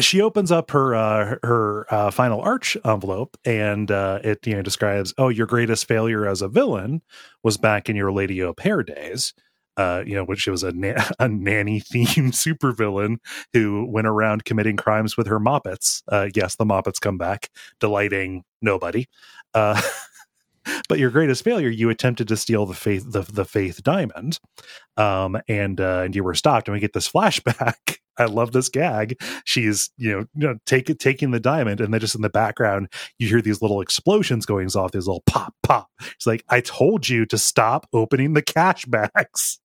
[0.00, 4.62] she opens up her uh, her uh, final arch envelope, and uh, it you know
[4.62, 7.02] describes, "Oh, your greatest failure as a villain
[7.42, 9.34] was back in your Lady Au Pair days."
[9.78, 13.16] Uh, you know, which was a na- a nanny themed supervillain
[13.52, 16.02] who went around committing crimes with her moppets.
[16.08, 17.48] Uh, yes, the moppets come back,
[17.80, 19.06] delighting nobody.
[19.54, 19.80] Uh,
[20.88, 24.38] but your greatest failure, you attempted to steal the faith the, the faith diamond,
[24.96, 26.68] um, and uh, and you were stopped.
[26.68, 27.98] And we get this flashback.
[28.18, 29.16] I love this gag.
[29.44, 32.88] She's you know, you know take, taking the diamond, and then just in the background,
[33.18, 34.92] you hear these little explosions going off.
[34.92, 35.88] These little pop pop.
[36.00, 39.58] It's like I told you to stop opening the cash bags.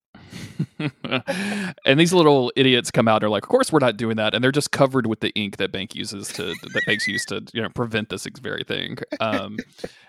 [1.84, 4.34] and these little idiots come out and are like, Of course we're not doing that.
[4.34, 7.44] And they're just covered with the ink that Bank uses to that Banks used to,
[7.52, 8.98] you know, prevent this very thing.
[9.20, 9.56] Um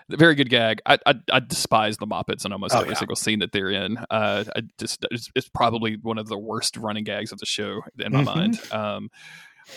[0.08, 0.80] very good gag.
[0.86, 2.98] I, I I despise the Moppets in almost Oh, every yeah.
[2.98, 3.98] single scene that they're in.
[4.10, 7.82] Uh I just it's, it's probably one of the worst running gags of the show
[7.98, 8.24] in my Mhm.
[8.24, 8.60] mind.
[8.72, 9.10] Um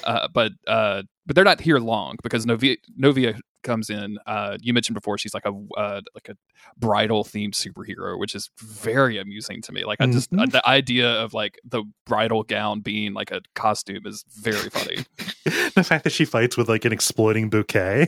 [0.04, 4.18] uh, but uh, but they're not here long because Novia Novia comes in.
[4.28, 6.36] Uh, you mentioned before she's like a uh, like a
[6.78, 9.86] bridal themed superhero, which is very amusing to me.
[9.86, 10.52] Like I just Mhm.
[10.52, 15.06] the idea of like the bridal gown being like a costume is very funny.
[15.76, 18.08] the fact that she fights with like an exploding bouquet.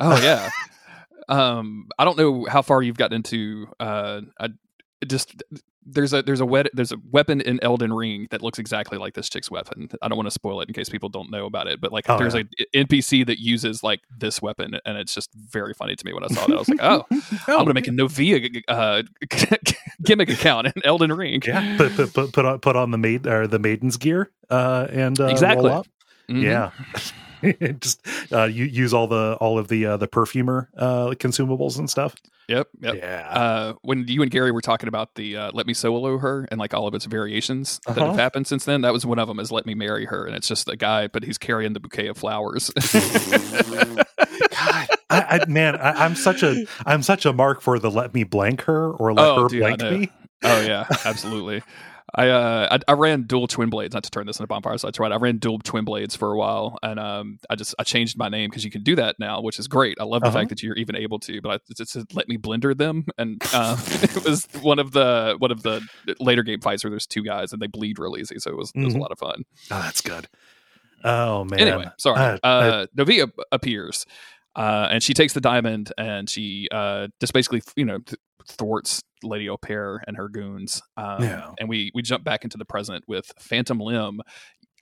[0.00, 0.48] oh yeah.
[1.28, 3.66] Um, I don't know how far you've gotten into.
[3.80, 4.48] Uh, I
[5.06, 5.42] just
[5.86, 9.14] there's a there's a wet, there's a weapon in Elden Ring that looks exactly like
[9.14, 9.88] this chick's weapon.
[10.02, 12.08] I don't want to spoil it in case people don't know about it, but like
[12.08, 12.42] Oh, there's yeah.
[12.74, 16.24] a NPC that uses like this weapon, and it's just very funny to me when
[16.24, 16.54] I saw that.
[16.54, 17.04] I was like, oh,
[17.48, 19.02] I'm gonna make a Novia uh,
[20.02, 21.42] gimmick account in Elden Ring.
[21.46, 21.76] yeah.
[21.76, 25.18] Put put put, put on put on the maid or the maiden's gear uh, and
[25.20, 25.70] uh, Exactly.
[26.30, 26.42] Mhm.
[26.42, 26.70] Yeah.
[27.80, 28.00] just
[28.32, 32.14] uh, you use all the all of the uh, the perfumer uh, consumables and stuff.
[32.46, 32.68] Yep.
[32.82, 32.94] Yep.
[32.96, 33.28] Yeah.
[33.30, 36.60] uh, when you and Gary were talking about the uh, "Let Me Solo Her" and
[36.60, 38.08] like all of its variations that Uh-huh.
[38.08, 39.40] have happened since then, that was one of them.
[39.40, 42.08] Is "Let Me Marry Her," and it's just a guy, but he's carrying the bouquet
[42.08, 42.70] of flowers.
[43.54, 44.06] God,
[45.10, 48.24] I, I man, I, I'm such a I'm such a mark for the let me
[48.24, 50.10] blank her or let Oh, her dude, blank me.
[50.42, 51.62] oh yeah, absolutely.
[52.16, 53.92] I, uh, I I ran dual twin blades.
[53.94, 55.10] Not to turn this into bonfire sites, right?
[55.10, 58.28] I ran dual twin blades for a while, and um, I just I changed my
[58.28, 59.98] name because you can do that now, which is great.
[60.00, 60.38] I love the Uh-huh.
[60.38, 61.40] fact that you're even able to.
[61.40, 64.92] But I, it just said, let me blender them, and uh, it was one of
[64.92, 65.80] the one of the
[66.20, 68.70] later game fights where there's two guys and they bleed real easy, so it was
[68.74, 69.00] it was a Mhm.
[69.00, 69.42] lot of fun.
[69.72, 70.28] Oh, that's good.
[71.02, 71.60] Oh man.
[71.60, 72.38] Anyway, sorry.
[72.42, 74.06] Uh, Novia appears,
[74.56, 77.98] uh, and she takes the diamond and she uh, just basically, you know,
[78.46, 80.82] thwarts Lady Au Pair and her goons.
[80.96, 81.50] Um, Yeah.
[81.58, 84.20] And we we jump back into the present with Phantom Limb.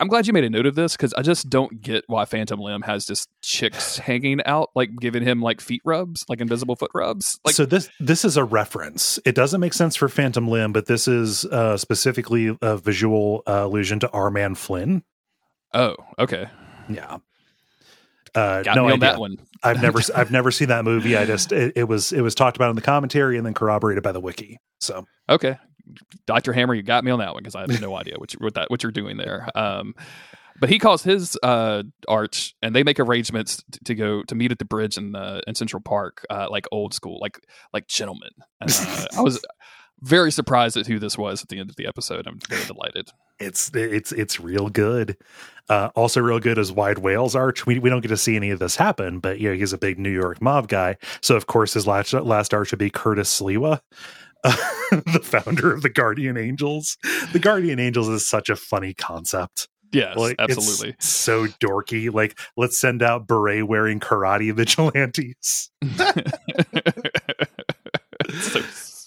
[0.01, 2.59] I'm glad you made a note of this because I just don't get why Phantom
[2.59, 6.91] Limb has just chicks hanging out, like giving him like feet rubs, like invisible foot
[6.93, 7.39] rubs.
[7.45, 9.21] Like, so this this is a reference.
[9.25, 13.63] It doesn't make sense for Phantom Limb, but this is uh, specifically a visual uh,
[13.65, 15.05] allusion to Our Man Flint.
[15.73, 16.47] oh, okay,
[16.89, 17.19] Yeah.
[18.35, 19.11] Uh, got no me on idea.
[19.13, 19.37] that one.
[19.63, 21.17] I've never I've never seen that movie.
[21.17, 24.03] I just it, it was it was talked about in the commentary and then corroborated
[24.03, 24.59] by the wiki.
[24.81, 25.57] So Okay,
[26.27, 28.39] Doctor Hammer, you got me on that one because I have no idea what you,
[28.41, 29.49] what that what you're doing there.
[29.55, 29.95] Um,
[30.61, 34.53] but he calls his uh, arch, and they make arrangements t- to go to meet
[34.53, 37.41] at the bridge in uh, in Central Park, uh, like old school, like
[37.73, 38.31] like gentlemen.
[38.61, 39.43] And, uh, I was
[40.03, 42.27] very surprised at who this was at the end of the episode.
[42.27, 43.11] I'm very delighted.
[43.39, 45.17] It's it's it's real good.
[45.69, 47.67] Uh, also, real good is Wide Whale's arch.
[47.67, 49.79] We we don't get to see any of this happen, but you know he's a
[49.79, 53.41] big New York mob guy, so of course his last last arch would be Curtis
[53.41, 53.81] Sliwa.
[54.45, 54.57] Uh,
[54.91, 56.99] the founder of the Guardian Angels.
[57.33, 59.69] The Guardian Angels is such a funny concept.
[59.93, 60.97] Yes, Like, absolutely.
[61.01, 62.13] so dorky.
[62.13, 65.71] Like, let's send out beret wearing karate vigilantes.
[68.41, 68.61] so,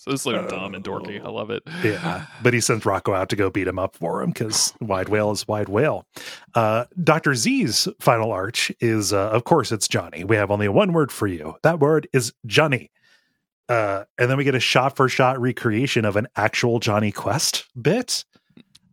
[0.08, 1.24] so so dumb and dorky.
[1.24, 1.64] I love it.
[1.84, 5.10] Yeah, but he sends Rocco out to go beat him up for him because Wide
[5.10, 6.06] Whale is Wide Whale.
[6.54, 10.24] Uh, Doctor Z's final arch is, uh, of course, it's Johnny.
[10.24, 11.56] We have only one word for you.
[11.64, 12.92] That word is Johnny.
[13.68, 17.66] Uh, and then we get a shot for shot recreation of an actual Jonny Quest
[17.80, 18.24] bit.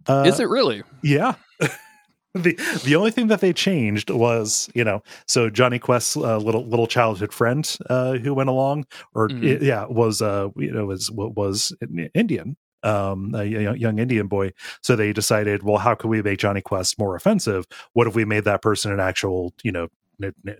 [0.07, 0.83] Uh, Is it really?
[1.03, 1.35] Yeah.
[2.35, 6.64] the the only thing that they changed was you know so Jonny Quest's uh, little
[6.66, 9.61] little childhood friend uh, who went along or Mhm.
[9.62, 11.75] i- yeah was uh you know was was
[12.14, 14.51] Indian um a young, young Indian boy
[14.83, 18.25] so they decided well how can we make Johnny Quest more offensive what if we
[18.25, 19.88] made that person an actual you know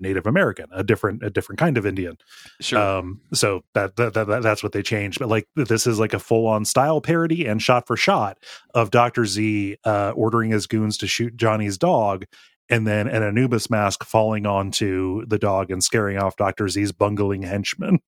[0.01, 2.17] Native American a different a different kind of Indian
[2.61, 2.79] Sure.
[2.79, 5.19] um, so that, that, that that's what they changed.
[5.19, 8.39] But like this is like a full on style parody and shot for shot
[8.75, 12.25] of Doctor Z uh, ordering his goons to shoot Johnny's dog,
[12.69, 17.43] and then an Anubis mask falling onto the dog and scaring off Doctor Z's bungling
[17.43, 18.01] henchmen.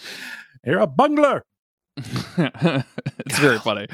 [0.64, 1.44] You're a bungler.
[3.26, 3.86] it's very funny.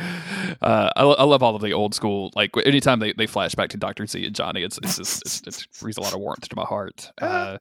[0.60, 2.30] Uh, I, I love all of the old school.
[2.34, 5.62] Like anytime they, they flash back to Doctor Z and Johnny, it's it's just it's,
[5.62, 7.10] it brings a lot of warmth to my heart.
[7.20, 7.58] Uh,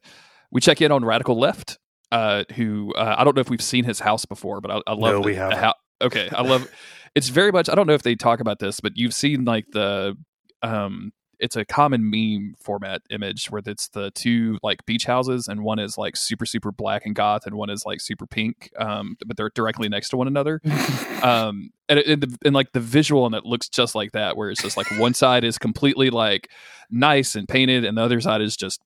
[0.50, 1.78] we check in on Radical Left,
[2.12, 4.92] uh, who uh, I don't know if we've seen his house before, but I, I
[4.92, 5.12] love.
[5.12, 5.74] No, the- we haven't.
[6.02, 6.68] okay, I love.
[7.14, 7.68] It's very much.
[7.68, 10.16] I don't know if they talk about this, but you've seen like the.
[10.62, 15.62] Um, it's a common meme format image where it's the two like beach houses and
[15.64, 19.16] one is like super super black and goth and one is like super pink um
[19.26, 20.60] but they're directly next to one another
[21.22, 24.36] um and, it- and, the, and like the visual and it looks just like that
[24.36, 26.50] where it's just like one side is completely like
[26.90, 28.80] nice and painted and the other side is just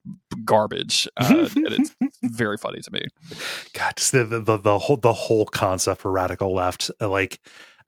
[0.45, 3.03] garbage uh, and it's very funny to me
[3.75, 6.91] God, just the, the the the whole the whole concept for radical left.
[7.01, 7.41] uh, Like,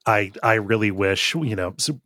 [0.06, 2.00] I I really wish you know so,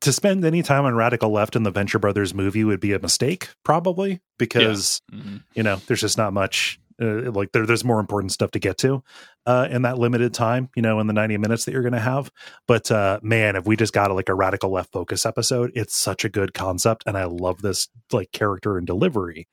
[0.00, 2.98] to spend any time on radical left in the Venture Brothers movie would be a
[2.98, 5.42] mistake, probably because Mhm.
[5.54, 6.78] you know there's just not much.
[7.00, 9.02] Uh, like there, there's more important stuff to get to
[9.46, 11.98] uh, in that limited time, you know, in the 90 minutes that you're going to
[12.00, 12.30] have.
[12.68, 15.96] But uh, man, if we just got a, like a radical left focus episode, it's
[15.96, 19.48] such a good concept, and I love this like character and delivery.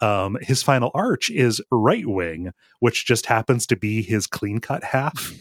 [0.00, 4.82] Um, his final arch is right wing, which just happens to be his clean cut
[4.82, 5.32] half.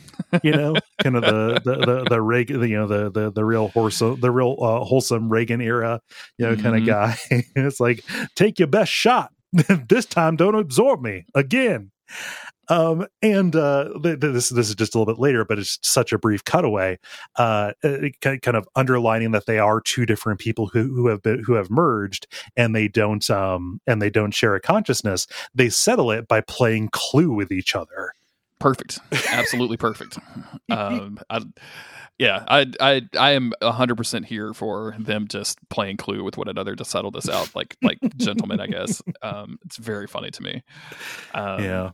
[0.43, 3.69] You know, kind of the the the, the Reagan, you know, the the the real
[3.69, 5.99] horse, the real uh, wholesome Reagan era,
[6.37, 6.85] you know, kind of Mhm.
[6.85, 7.17] guy.
[7.55, 8.03] it's like
[8.35, 9.31] take your best shot.
[9.89, 11.91] this time, don't absorb me again.
[12.69, 15.77] Um, and uh, th- th- this this is just a little bit later, but it's
[15.83, 16.99] such a brief cutaway,
[17.35, 17.73] uh,
[18.21, 21.69] kind of underlining that they are two different people who who have been who have
[21.69, 25.27] merged, and they don't um and they don't share a consciousness.
[25.53, 28.13] They settle it by playing Clue with each other.
[28.61, 28.99] Perfect.
[29.31, 30.17] Absolutely perfect.
[30.69, 31.41] Um I,
[32.17, 36.75] yeah i i i am 100% here for them just playing clue with one another
[36.75, 39.01] to settle this out like like gentlemen i guess.
[39.21, 40.63] Um it's very funny to me.
[41.33, 41.91] Um, yeah,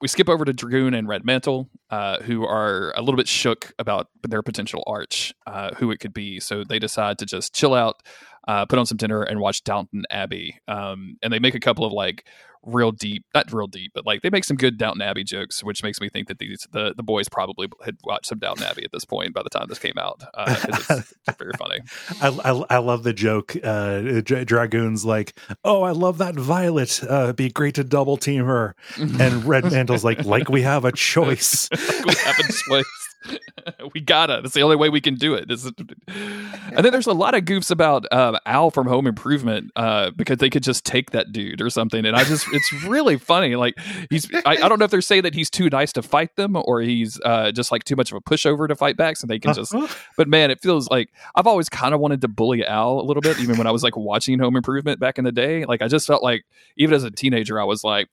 [0.00, 3.72] we skip over to Dragoon and Red Mantle, uh, who are a little bit shook
[3.78, 6.40] about their potential arch, uh, who it could be.
[6.40, 8.02] So they decide to just chill out,
[8.46, 10.58] uh, put on some dinner, and watch Downton Abbey.
[10.68, 12.24] Um, and they make a couple of like
[12.66, 15.82] real deep, not real deep, but like they make some good Downton Abbey jokes, which
[15.82, 18.92] makes me think that these the the boys probably had watched some Downton Abbey at
[18.92, 20.22] this point by the time this came out.
[20.34, 20.90] Uh, it's,
[21.28, 21.80] it's very funny.
[22.20, 23.56] I, I I love the joke.
[23.62, 27.00] Uh, Dra- Dragoon's like, "Oh, I love that Violet.
[27.08, 28.74] Uh, it'd be great to double team her."
[29.24, 31.68] And Red Mantle's like, "Like we have a choice."
[32.04, 33.03] we have a choice.
[33.94, 34.40] we gotta.
[34.42, 35.48] That's the only way we can do it.
[35.48, 35.72] This is-
[36.08, 40.38] and then there's a lot of goofs about um, Al from Home Improvement uh, because
[40.38, 42.04] they could just take that dude or something.
[42.04, 43.56] And I just, it's really funny.
[43.56, 43.74] Like
[44.10, 46.56] he's, I, I don't know if they're saying that he's too nice to fight them
[46.56, 49.38] or he's uh, just like too much of a pushover to fight back, so they
[49.38, 49.72] can just.
[50.16, 53.20] But man, it feels like I've always kind of wanted to bully Al a little
[53.20, 55.64] bit, even when I was like watching Home Improvement back in the day.
[55.64, 56.44] Like I just felt like,
[56.76, 58.08] even as a teenager, I was like.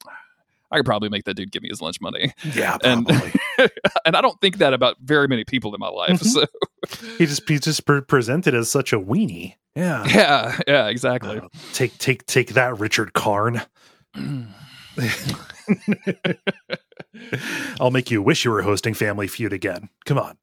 [0.71, 3.33] I could probably make that dude give me his lunch money yeah, And- probably.
[4.05, 6.19] and I don't think that about very many people in my life.
[6.19, 6.25] Mhm.
[6.25, 6.45] So
[7.17, 9.55] he just he's just pre- presented as such a weenie.
[9.75, 10.05] Yeah.
[10.07, 11.37] yeah, yeah, exactly.
[11.39, 13.61] Uh, take take take that, Richard Karn.
[17.79, 19.89] I'll make you wish you were hosting Family Feud again.
[20.05, 20.37] Come on.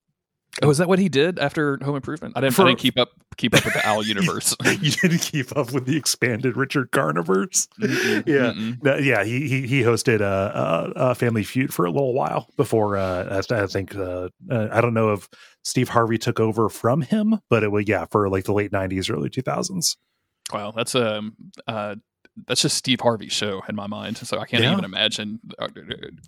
[0.63, 2.37] Oh, is that what he did after Home Improvement?
[2.37, 4.57] I didn't, For- I didn't keep up keep up with the Owl universe.
[4.65, 7.69] you didn't keep up with the expanded Richard Carniverse.
[7.81, 8.83] Mm-mm, yeah, mm-mm.
[8.83, 9.25] No, yeah.
[9.25, 12.97] He he he hosted a, a, a Family Feud for a little while before.
[12.97, 15.29] Uh, I, I think uh, uh, I don't know if
[15.65, 19.11] Steve Harvey took over from him, but it was yeah for like the late '90s,
[19.13, 19.97] early 2000s.
[20.53, 21.37] Wow, that's um
[21.67, 21.97] uh
[22.47, 24.17] that's just Steve Harvey's show in my mind.
[24.19, 24.73] So I can't Yeah.
[24.73, 25.69] even imagine uh,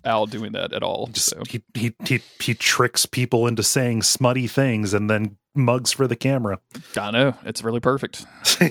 [0.03, 1.07] Al doing that at all.
[1.07, 5.91] Just So he, he he he tricks people into saying smutty things and then mugs
[5.91, 6.59] for the camera.
[6.97, 8.25] I know it's really perfect.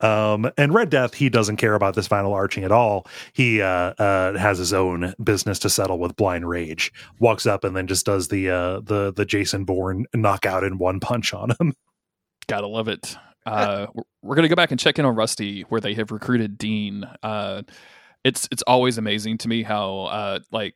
[0.00, 3.06] um, and Red Death, he doesn't care about this final arching at all.
[3.32, 3.66] He uh,
[3.98, 6.92] uh, has his own business to settle with Blind Rage.
[7.18, 11.00] Walks up and then just does the uh, the the Jason Bourne knockout in one
[11.00, 11.74] punch on him.
[12.48, 13.16] Gotta love it.
[13.46, 16.58] Uh, we're- we're gonna go back and check in on Rusty, where they have recruited
[16.58, 17.04] Dean.
[17.22, 17.62] Uh,
[18.24, 20.74] it's it's always amazing to me how uh, like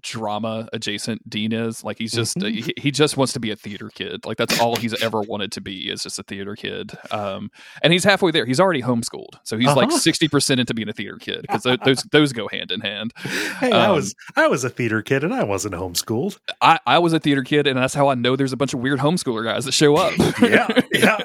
[0.00, 1.84] drama adjacent Dean is.
[1.84, 2.50] Like he's just Mhm.
[2.64, 4.24] he, he just wants to be a theater kid.
[4.24, 6.92] Like that's all he's ever wanted to be is just a theater kid.
[7.10, 7.50] Um,
[7.82, 8.46] and he's halfway there.
[8.46, 9.98] He's already homeschooled, so he's like Uh-huh.
[9.98, 13.12] sixty percent into being a theater kid because those those go hand in hand.
[13.16, 16.38] Hey, I Um, was I was a theater kid and I wasn't homeschooled.
[16.60, 18.80] I, I was a theater kid, and that's how I know there's a bunch of
[18.80, 20.12] weird homeschooler guys that show up.
[20.42, 21.18] Yeah, yeah.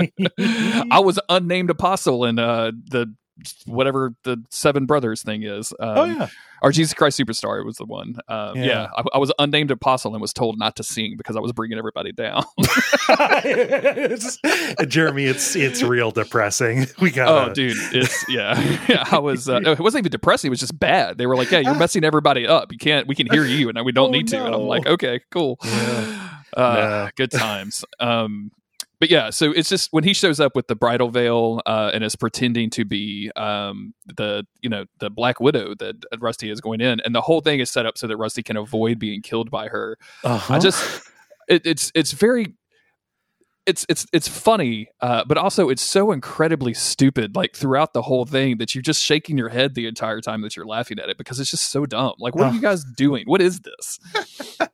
[0.90, 3.12] I was unnamed apostle in uh, the
[3.66, 5.72] whatever the Seven Brothers thing is.
[5.80, 6.28] Um, oh yeah.
[6.64, 8.16] Or Jesus Christ Superstar was the one.
[8.28, 8.88] Um, yeah, Yeah.
[8.96, 11.78] I, I was unnamed apostle and was told not to sing because I was bringing
[11.78, 12.42] everybody down.
[13.44, 14.38] It's-
[14.88, 16.86] Jeremy, it's it's real depressing.
[17.00, 18.58] We got oh, dude, it's yeah.
[18.88, 19.48] yeah I was.
[19.48, 20.48] Uh, it wasn't even depressing.
[20.48, 21.18] It was just bad.
[21.18, 22.72] They were like, "Yeah, you're messing everybody up.
[22.72, 23.06] You can't.
[23.06, 25.58] We can hear you, and we don't Oh, need to." And I'm like, "Okay, cool."
[25.64, 26.20] Yeah.
[26.56, 27.08] Uh, No.
[27.16, 27.84] Good times.
[27.98, 28.52] Um,
[29.00, 32.02] but yeah, so it's just when he shows up with the bridal veil uh, and
[32.04, 36.80] is pretending to be um, the you know the Black Widow that Rusty is going
[36.80, 39.50] in, and the whole thing is set up so that Rusty can avoid being killed
[39.50, 39.98] by her.
[40.22, 40.54] Uh-huh.
[40.54, 41.02] I just
[41.48, 42.54] it, it's it's very
[43.66, 47.34] it's it's it's funny, uh, but also it's so incredibly stupid.
[47.34, 50.54] Like throughout the whole thing, that you're just shaking your head the entire time that
[50.54, 52.12] you're laughing at it because it's just so dumb.
[52.18, 52.48] Like, what Uh.
[52.50, 53.24] are you guys doing?
[53.26, 53.98] What is this?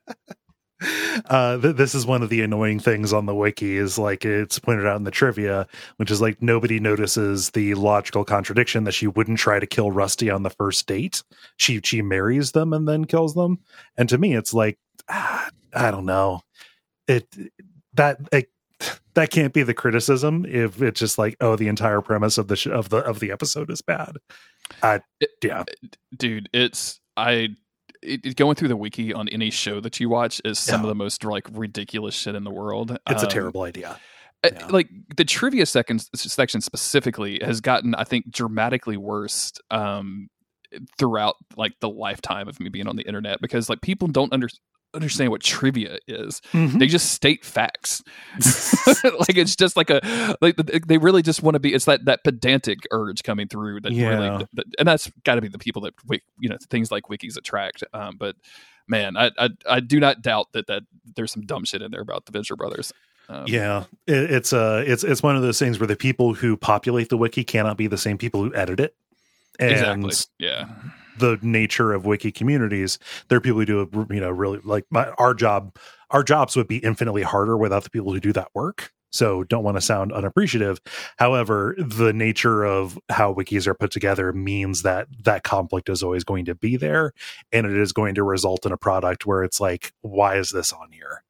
[1.29, 4.57] uh th- this is one of the annoying things on the wiki is like it's
[4.59, 5.67] pointed out in the trivia
[5.97, 10.29] which is like nobody notices the logical contradiction that she wouldn't try to kill rusty
[10.29, 11.23] on the first date.
[11.57, 13.59] She she marries them and then kills them.
[13.97, 14.77] And to me it's like
[15.09, 16.41] ah, i don't know.
[17.07, 17.27] It
[17.93, 18.49] that it,
[19.13, 22.55] that can't be the criticism if it's just like oh the entire premise of the
[22.55, 24.17] sh- of the of the episode is bad.
[24.81, 24.99] Uh
[25.43, 25.63] yeah.
[26.15, 27.49] dude it's i
[28.01, 30.85] it, it- going through the wiki on any show that you watch is some Yeah.
[30.85, 33.99] of the most like ridiculous shit in the world it's a Um, terrible idea
[34.43, 34.67] uh, yeah.
[34.67, 40.29] like the trivia second section specifically has gotten i think dramatically worse um
[40.97, 44.47] throughout like the lifetime of me being on the internet because like people don't under,
[44.93, 46.79] understand what trivia is Mhm.
[46.79, 48.03] they just state facts
[49.03, 50.55] like it's just like a like
[50.87, 54.09] they really just want to be it's that that pedantic urge coming through that Yeah.
[54.09, 54.47] really
[54.79, 55.93] and that's got to be the people that
[56.39, 58.35] you know things like wikis attract um but
[58.87, 60.83] man I, I i do not doubt that that
[61.15, 62.91] there's some dumb shit in there about the venture brothers
[63.29, 66.57] um, Yeah, it, it's uh it's it's one of those things where the people who
[66.57, 68.93] populate the wiki cannot be the same people who edit it.
[69.57, 70.65] And exactly yeah
[71.17, 75.09] the nature of wiki communities, there are people who do you know really like my,
[75.17, 75.75] our job.
[76.09, 78.91] Our jobs would be infinitely harder without the people who do that work.
[79.13, 80.79] So don't want to sound unappreciative.
[81.17, 86.23] However, the nature of how wikis are put together means that that conflict is always
[86.23, 87.13] going to be there,
[87.51, 90.71] and it is going to result in a product where it's like, why is this
[90.71, 91.23] on here?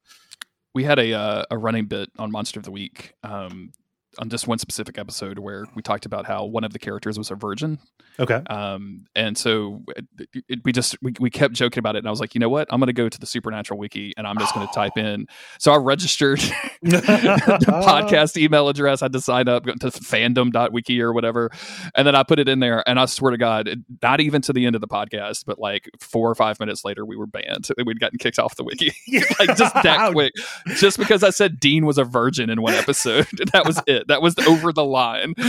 [0.74, 3.72] we had a uh, a running bit on Monster of the Week um,
[4.18, 7.30] on just one specific episode where we talked about how one of the characters was
[7.30, 7.78] a virgin,
[8.20, 10.06] Okay, um, and so it,
[10.48, 12.48] it- we just we, we kept joking about it, and I was like, you know
[12.50, 14.96] what, I'm going to go to the Supernatural Wiki and I'm just going to type
[14.98, 15.26] in.
[15.58, 16.38] So I registered
[16.82, 16.98] the
[17.66, 19.02] podcast email address.
[19.02, 21.50] I had to sign up to fandom.wiki or whatever,
[21.94, 24.42] and then I put it in there, and I swear to God, it- not even
[24.42, 27.26] to the end of the podcast, but like four or five minutes later, we were
[27.26, 27.68] banned.
[27.86, 28.92] We'd gotten kicked off the wiki
[29.38, 30.32] like just that quick
[30.76, 33.26] just because I said Dean was a virgin in one episode.
[33.52, 34.01] that was it.
[34.08, 35.34] That was over the line.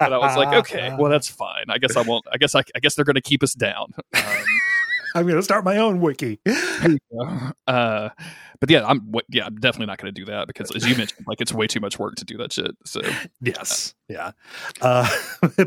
[0.00, 1.64] And I was like, okay, well, that's fine.
[1.68, 2.24] I guess I won't.
[2.32, 3.92] I guess I, I guess they're going to keep us down.
[4.14, 4.24] Um,
[5.14, 6.40] I'm going to start my own wiki.
[7.66, 8.08] uh,
[8.60, 11.26] but yeah, I'm yeah, I'm definitely not going to do that because, as you mentioned,
[11.26, 12.76] like it's way too much work to do that shit.
[12.84, 13.00] So
[13.40, 14.32] Yes, yeah,
[14.82, 15.08] uh,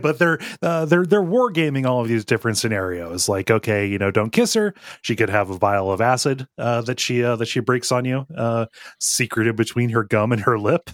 [0.01, 3.27] but they're uh, they're they're wargaming all of these different scenarios.
[3.27, 4.75] Like, okay, you know, don't kiss her.
[5.01, 8.05] She could have a vial of acid uh, that she uh, that she breaks on
[8.05, 8.67] you, uh,
[8.99, 10.91] secreted between her gum and her lip.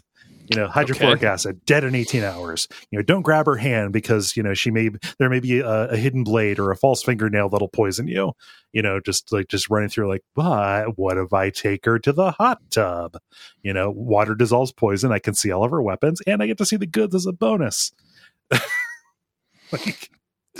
[0.49, 1.27] You know, hydrofluoric Okay.
[1.27, 2.67] acid dead in 18 hours.
[2.91, 4.89] You know, don't grab her hand because you know she may
[5.19, 8.33] there may be a, a hidden blade or a false fingernail that'll poison you.
[8.73, 12.11] You know, just like just running through like, but what if I take her to
[12.11, 13.17] the hot tub?
[13.63, 15.11] You know, water dissolves poison.
[15.11, 17.25] I can see all of her weapons, and I get to see the goods as
[17.25, 17.91] a bonus.
[19.71, 20.09] like,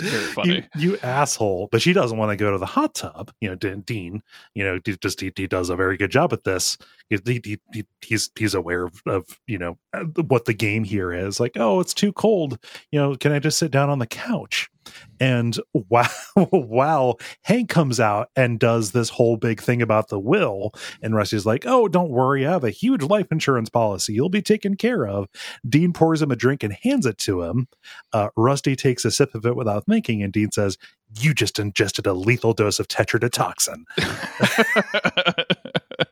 [0.00, 0.68] Very funny.
[0.76, 1.68] you, you asshole.
[1.70, 3.32] But she doesn't want to go to the hot tub.
[3.40, 4.22] You know, Dean, Dean
[4.54, 6.78] you know, just he, he does a very good job at this.
[7.08, 11.12] He, he, he, he's he's aware of, of you know uh, what the game here
[11.12, 11.40] is.
[11.40, 12.58] Like, oh, it's too cold.
[12.90, 14.70] You know, can I just sit down on the couch?
[15.18, 20.72] And wow, wow, Hank comes out and does this whole big thing about the will.
[21.02, 24.14] And Rusty's like, oh, don't worry, I have a huge life insurance policy.
[24.14, 25.28] You'll be taken care of.
[25.68, 27.68] Dean pours him a drink and hands it to him.
[28.12, 30.78] Uh, Rusty takes a sip of it without thinking, and Dean says,
[31.18, 33.84] You just ingested a lethal dose of tetrodotoxin.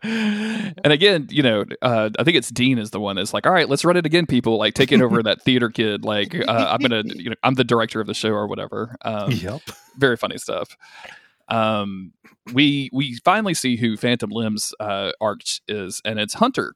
[0.82, 3.52] and again, you know, uh, I think it's Dean is the one that's like, all
[3.52, 4.58] right, let's run it again, people.
[4.58, 6.04] Like taking over that theater kid.
[6.04, 8.96] Like uh, I'm gonna, you know, I'm the director of the show or whatever.
[9.02, 9.62] Um, yep.
[9.96, 10.76] very funny stuff.
[11.48, 12.12] Um,
[12.52, 16.74] we we finally see who Phantom Limbs uh, arch is, and it's Hunter.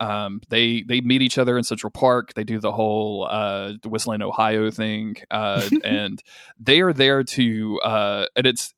[0.00, 2.34] Um, they they meet each other in Central Park.
[2.34, 6.22] They do the whole uh, whistling Ohio thing, uh, and
[6.58, 7.80] they are there to.
[7.80, 8.74] Uh, and it's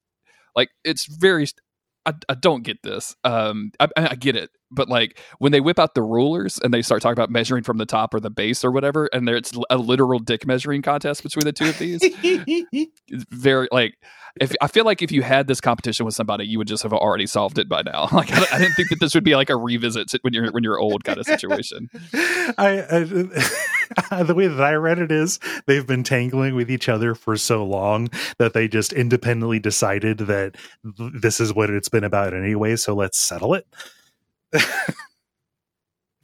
[0.56, 1.46] like it's very.
[2.06, 3.14] I, I don't get this.
[3.24, 6.82] Um, I, I get it, but like when they whip out the rulers and they
[6.82, 9.76] start talking about measuring from the top or the base or whatever, and there's a
[9.76, 12.00] literal dick measuring contest between the two of these.
[12.02, 13.96] it's very like
[14.40, 16.92] if I feel like if you had this competition with somebody, you would just have
[16.92, 18.08] already solved it by now.
[18.20, 20.62] Like I, I didn't think that this would be like a revisit when you're when
[20.62, 21.88] you're old kind of situation.
[22.12, 22.84] I,
[24.10, 27.38] I the way that I read it is they've been tangling with each other for
[27.38, 28.08] so long
[28.38, 30.56] that they just independently decided that
[30.98, 32.76] th- this is what it's been about anyway.
[32.76, 33.66] So let's settle it.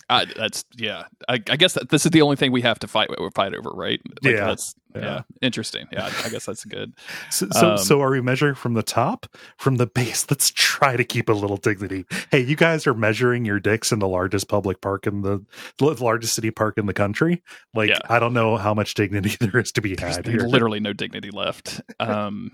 [0.09, 1.05] I, that's yeah.
[1.29, 3.70] I, I guess that this is the only thing we have to fight fight over,
[3.70, 4.01] right?
[4.22, 4.47] Like, Yeah.
[4.47, 5.05] That's, yeah.
[5.07, 5.22] Yeah.
[5.42, 5.86] Interesting.
[5.92, 6.11] Yeah.
[6.24, 6.92] I guess that's good.
[7.30, 9.26] So, so, Um, so are we measuring from the top,
[9.59, 10.26] from the base?
[10.30, 12.05] Let's try to keep a little dignity.
[12.30, 15.44] Hey, you guys are measuring your dicks in the largest public park in the,
[15.78, 17.42] the largest city park in the country.
[17.74, 17.99] Like, Yeah.
[18.09, 20.40] I don't know how much dignity there is to be There's had here.
[20.40, 21.80] literally no dignity left.
[22.01, 22.53] Um,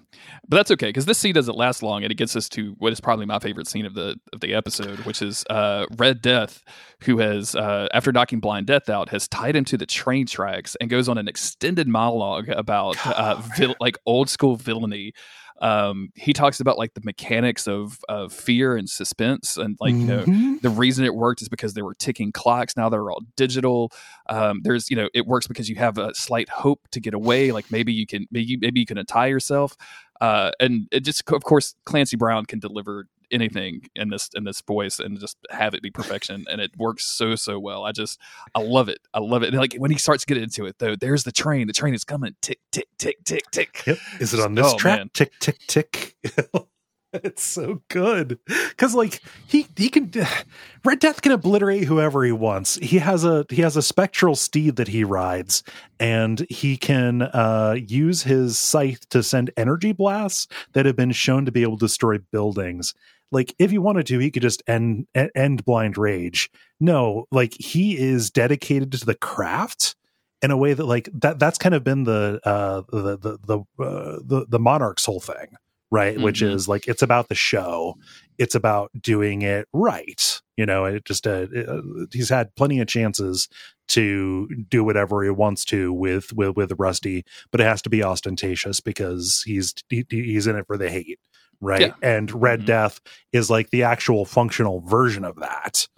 [0.48, 2.92] but that's okay because this scene doesn't last long, and it gets us to what
[2.92, 6.62] is probably my favorite scene of the of the episode, which is uh, Red Death,
[7.02, 10.76] who has uh, after knocking Blind Death out, has tied him to the train tracks
[10.80, 15.12] and goes on an extended monologue about uh, vil- like old school villainy.
[15.60, 20.04] Um, he talks about like the mechanics of of fear and suspense, and like you
[20.04, 20.60] know Mhm.
[20.60, 22.76] the reason it worked is because there were ticking clocks.
[22.76, 23.92] Now they're all digital.
[24.28, 27.52] Um, there's, you know, it works because you have a slight hope to get away.
[27.52, 29.76] Like maybe you can, maybe maybe you can untie yourself.
[30.20, 34.60] Uh, and it just, of course, Clancy Brown can deliver anything in this in this
[34.60, 37.84] voice and just have it be perfection, and it works so so well.
[37.84, 38.18] I just,
[38.54, 38.98] I love it.
[39.14, 39.48] I love it.
[39.48, 41.66] And like when he starts getting into it, though, there's the train.
[41.66, 42.34] The train is coming.
[42.40, 43.82] Tick tick tick tick tick.
[43.86, 43.98] Yep.
[44.20, 44.98] Is it on this Oh, track?
[44.98, 45.10] man.
[45.14, 46.16] Tick tick tick.
[47.12, 48.38] it's so good
[48.70, 50.10] because like he he can
[50.84, 54.76] red death can obliterate whoever he wants he has a he has a spectral steed
[54.76, 55.62] that he rides
[56.00, 61.44] and he can uh use his scythe to send energy blasts that have been shown
[61.44, 62.94] to be able to destroy buildings
[63.32, 66.50] like if he wanted to he could just end end blind rage.
[66.80, 69.96] No like he is dedicated to the craft
[70.42, 73.58] in a way that like that that's kind of been the uh the the the
[73.84, 75.56] uh, the, the monarch's whole thing
[75.94, 76.18] right?
[76.18, 76.54] Which Mhm.
[76.54, 77.96] is like it's about the show.
[78.38, 80.84] It's about doing it right you know?
[80.84, 81.80] It just uh, uh,
[82.12, 83.48] he's had plenty of chances
[83.88, 88.02] to do whatever he wants to with with with rusty but it has to be
[88.02, 91.18] ostentatious because he's he, he's in it for the hate
[91.62, 91.92] right Yeah.
[92.02, 92.66] and red Mhm.
[92.66, 93.00] death
[93.32, 95.88] is like the actual functional version of that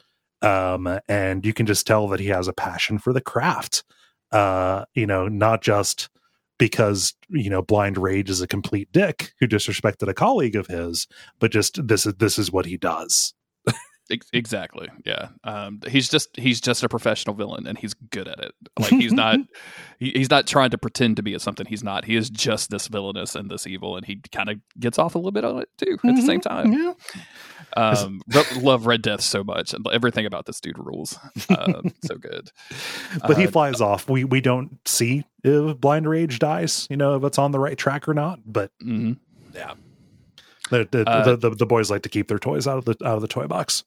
[0.43, 3.83] um and you can just tell that he has a passion for the craft
[4.31, 6.09] uh you know not just
[6.59, 11.07] because you know blind rage is a complete dick who disrespected a colleague of his
[11.41, 13.35] but just this is this is what he does
[14.11, 14.89] Exactly.
[15.07, 15.29] Yeah.
[15.45, 18.53] Um, he's just he's just a professional villain, and he's good at it.
[18.79, 19.39] Like he's not
[19.99, 22.05] he, he's not trying to pretend to be something he's not.
[22.05, 25.19] He is just this villainous and this evil, and he kind of gets off a
[25.19, 26.73] little bit on it too at the same time.
[26.73, 26.93] yeah
[27.77, 28.21] Um,
[28.61, 31.19] love Red Death so much, and everything about this dude rules.
[31.49, 32.51] Um, so good.
[33.27, 37.17] but he Uh, flies off we we don't see if blind rage dies you know
[37.17, 39.19] if it's on the right track or not but mhm.
[40.71, 42.93] the the, Uh, the, the, the boys like to keep their toys out of the
[43.05, 43.85] out of the toy box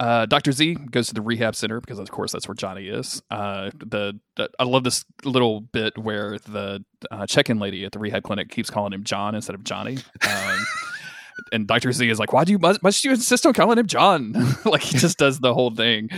[0.00, 0.52] Uh, Dr.
[0.52, 3.20] Z goes to the rehab center because, of course, that's where Johnny is.
[3.30, 7.98] Uh, the, the I love this little bit where the uh, check-in lady at the
[7.98, 9.98] rehab clinic keeps calling him John instead of Johnny.
[10.28, 10.66] Um,
[11.52, 13.86] and Doctor Z is like, "Why do you must, must you insist on calling him
[13.86, 14.34] John?"
[14.64, 16.10] like he just does the whole thing.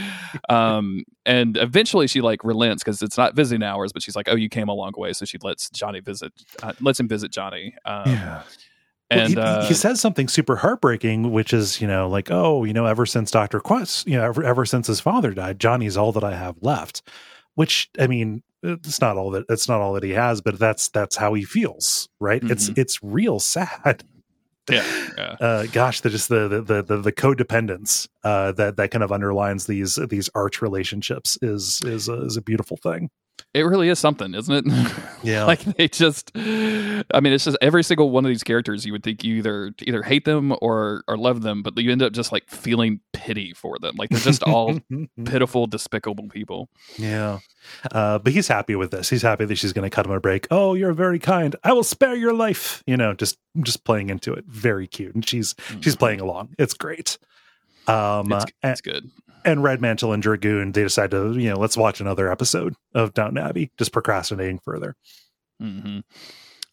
[0.49, 4.37] Um, and eventually she like relents because it's not visiting hours, but she's like, "Oh,
[4.37, 7.75] you came a long way," so she lets Johnny visit, uh, lets him visit Johnny.
[7.85, 8.43] Um, yeah.
[9.11, 12.73] And he, uh, he says something super heartbreaking, which is, you know, like, oh, you
[12.73, 13.61] know, ever since Dr.
[13.61, 17.03] Quest, you know, ever, ever since his father died, Johnny's all that I have left.
[17.55, 20.89] Which, I mean, it's not all that it's not all that he has, but that's
[20.89, 22.43] that's how he feels, right?
[22.45, 22.79] It's Mhm.
[22.79, 24.05] it's real sad.
[24.71, 24.85] yeah,
[25.17, 25.37] yeah.
[25.41, 29.11] Uh, gosh, the just the the the the, the codependence uh, that that kind of
[29.13, 33.11] underlines these these arch relationships is is a, is a beautiful thing.
[33.55, 34.93] It really is something, isn't it?
[35.23, 35.45] Yeah.
[35.45, 39.03] like they just I mean, it's just every single one of these characters you would
[39.03, 42.33] think you either either hate them or or love them, but you end up just
[42.33, 43.97] like feeling pity for them.
[43.97, 44.81] Like they're just all
[45.27, 46.71] pitiful, despicable people.
[46.97, 47.41] Yeah.
[47.93, 49.11] Uh, but he's happy with this.
[49.11, 50.47] He's happy that she's going to cut him a break.
[50.51, 51.55] Oh, you're very kind.
[51.63, 52.83] I will spare your life.
[52.87, 54.47] You know, just just playing into it.
[54.47, 55.15] Very cute.
[55.15, 56.55] And she's she's playing along.
[56.59, 57.19] It's great.
[57.91, 58.33] Um Mm-hmm.
[58.33, 59.11] It's, uh, it's good.
[59.45, 63.15] and Red Mantle and Dragoon, they decide to, you know, let's watch another episode of
[63.15, 64.95] Downton Abbey, just procrastinating further.
[65.59, 66.01] hmm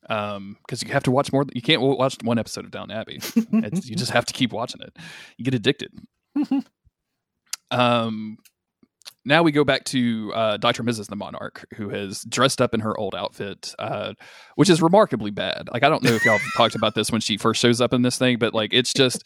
[0.09, 1.45] Um, because you have to watch more.
[1.53, 3.19] You can't watch one episode of Down Abbey.
[3.35, 4.95] It's, you just have to keep watching it.
[5.37, 5.91] You get addicted.
[7.71, 8.37] um,
[9.25, 10.83] now we go back to uh, Dr.
[10.83, 11.07] Mrs.
[11.07, 14.13] the Monarch, who has dressed up in her old outfit, uh,
[14.55, 15.67] which is remarkably bad.
[15.71, 18.01] Like I don't know if y'all talked about this when she first shows up in
[18.03, 19.23] this thing, but like it's just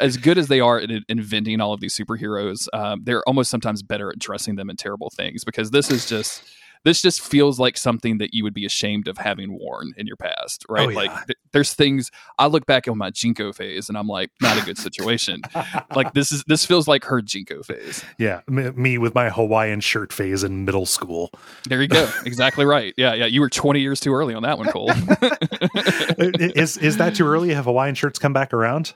[0.00, 3.82] as good as they are at inventing all of these superheroes, um, they're almost sometimes
[3.82, 6.42] better at dressing them in terrible things because this is just
[6.84, 10.16] this just feels like something that you would be ashamed of having worn in your
[10.16, 10.86] past, right?
[10.86, 10.96] Oh, yeah.
[10.96, 14.60] Like th- there's things I look back on my JNCO phase and I'm like, not
[14.60, 15.42] a good situation.
[15.94, 18.02] like this is this feels like her JNCO phase.
[18.18, 21.30] Yeah, me, me with my Hawaiian shirt phase in middle school.
[21.68, 22.10] There you go.
[22.24, 22.94] exactly right.
[22.96, 23.26] Yeah, yeah.
[23.26, 24.90] You were 20 years too early on that one, Cole.
[26.18, 27.52] is is that too early?
[27.52, 28.94] Have Hawaiian shirts come back around?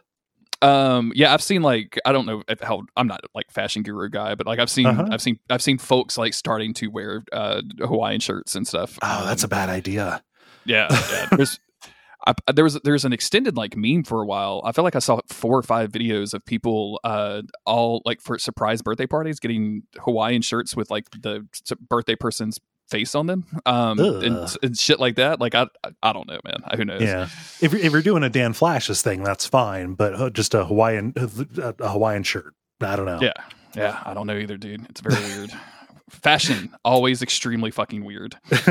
[0.65, 4.09] Um, yeah, I've seen like I don't know if- how I'm not like fashion guru
[4.09, 5.09] guy, but like I've seen Uh-huh.
[5.11, 8.99] I've seen I've seen folks like starting to wear uh Hawaiian shirts and stuff.
[9.03, 10.23] Oh, that's a Um, bad idea.
[10.65, 11.27] Yeah, yeah.
[11.37, 11.61] There's
[12.27, 14.63] I, there was there's an extended like meme for a while.
[14.65, 18.39] I felt like I saw four or five videos of people uh all like for
[18.39, 21.47] surprise birthday parties getting Hawaiian shirts with like the
[21.91, 22.59] birthday person's
[22.91, 25.41] face on them um and, and shit like that.
[25.41, 26.63] Like I I, I don't know, man.
[26.77, 27.03] Who knows?
[27.03, 27.29] Yeah,
[27.61, 29.95] if you're, if you're doing a Dan Flashes thing, that's fine.
[29.95, 33.21] But uh, just a Hawaiian a, a Hawaiian shirt, I don't know.
[33.21, 33.33] Yeah.
[33.77, 34.87] Yeah, I don't know either, dude.
[34.89, 35.51] It's very weird.
[36.11, 38.37] Fashion always extremely fucking weird.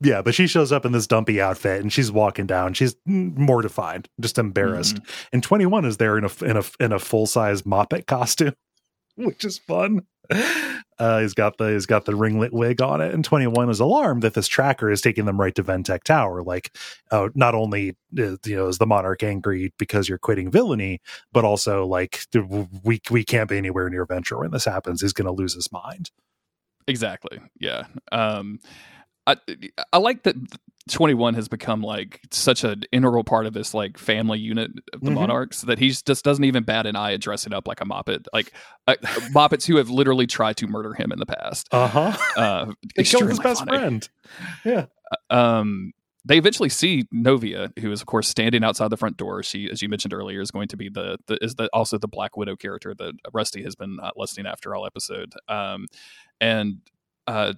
[0.00, 2.72] yeah, but she shows up in this dumpy outfit and she's walking down.
[2.72, 4.98] She's mortified, just embarrassed.
[5.32, 8.54] And 21 is there in a in a in a full size Moppet costume,
[9.24, 10.06] which is fun.
[10.98, 14.22] Uh, he's got the he's got the ringlet wig on it, and 21 is alarmed
[14.22, 16.42] that this tracker is taking them right to VenTech Tower.
[16.42, 16.74] Like,
[17.10, 21.00] oh, not only uh, you know is the monarch angry because you're quitting villainy,
[21.32, 22.20] but also like
[22.82, 25.02] we we can't be anywhere near Venture when this happens.
[25.02, 26.10] He's going to lose his mind.
[26.88, 27.40] Exactly.
[27.60, 27.84] Yeah.
[28.10, 28.58] Um
[29.26, 29.36] I
[29.92, 30.36] I like that
[30.90, 35.10] 21 has become like such an integral part of this like family unit of the
[35.10, 35.14] Mhm.
[35.14, 38.26] monarchs that he just doesn't even bat an eye at dressing up like a moppet
[38.32, 38.52] like
[38.86, 38.94] uh,
[39.34, 42.12] moppets who have literally tried to murder him in the past Uh huh.
[42.36, 43.76] uh He killed his best funny.
[43.78, 44.08] friend.
[44.64, 44.86] Yeah.
[45.30, 45.92] um
[46.24, 49.44] they eventually see Novia, who is of course standing outside the front door.
[49.44, 52.08] She, as you mentioned earlier, is going to be the, the is the also the
[52.08, 55.34] Black Widow character that Rusty has been uh, lusting after all episode.
[55.46, 55.86] Um,
[56.40, 56.78] and
[57.28, 57.52] uh,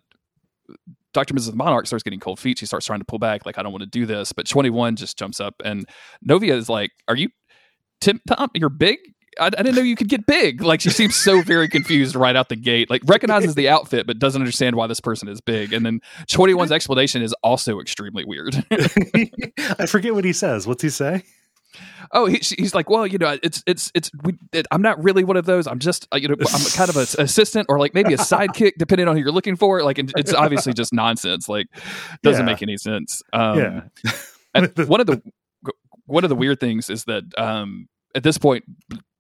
[1.15, 1.35] Dr.
[1.35, 1.55] Mrs.
[1.55, 2.59] Monarch starts getting cold feet.
[2.59, 4.33] She starts trying to pull back, like I don't want to do this.
[4.33, 5.89] But 21 just jumps up, and
[6.23, 7.29] Novia is like, "Are you
[8.01, 8.21] Tim?
[8.29, 8.99] Tom, you're big."
[9.41, 10.63] I, I didn't know you could get big.
[10.63, 12.91] Like she seems so very confused right out the gate.
[12.91, 15.73] Like recognizes the outfit, but doesn't understand why this person is big.
[15.73, 18.65] And then 21's explanation is also extremely weird.
[19.79, 20.67] I forget what he says.
[20.67, 21.23] What's he say?
[22.13, 24.11] Oh, he, he's like, well, you know, it's it's it's.
[24.23, 25.67] We, it, I'm not really one of those.
[25.67, 28.73] I'm just, uh, you know, I'm kind of an assistant or like maybe a sidekick,
[28.79, 29.83] depending on who you're looking for.
[29.83, 31.49] Like, it's obviously just nonsense.
[31.49, 31.67] Like,
[32.23, 32.53] doesn't Yeah.
[32.53, 33.23] make any sense.
[33.33, 33.81] Um, Yeah.
[34.55, 35.23] and one of the
[36.07, 38.65] one of the weird things is that um, at this point,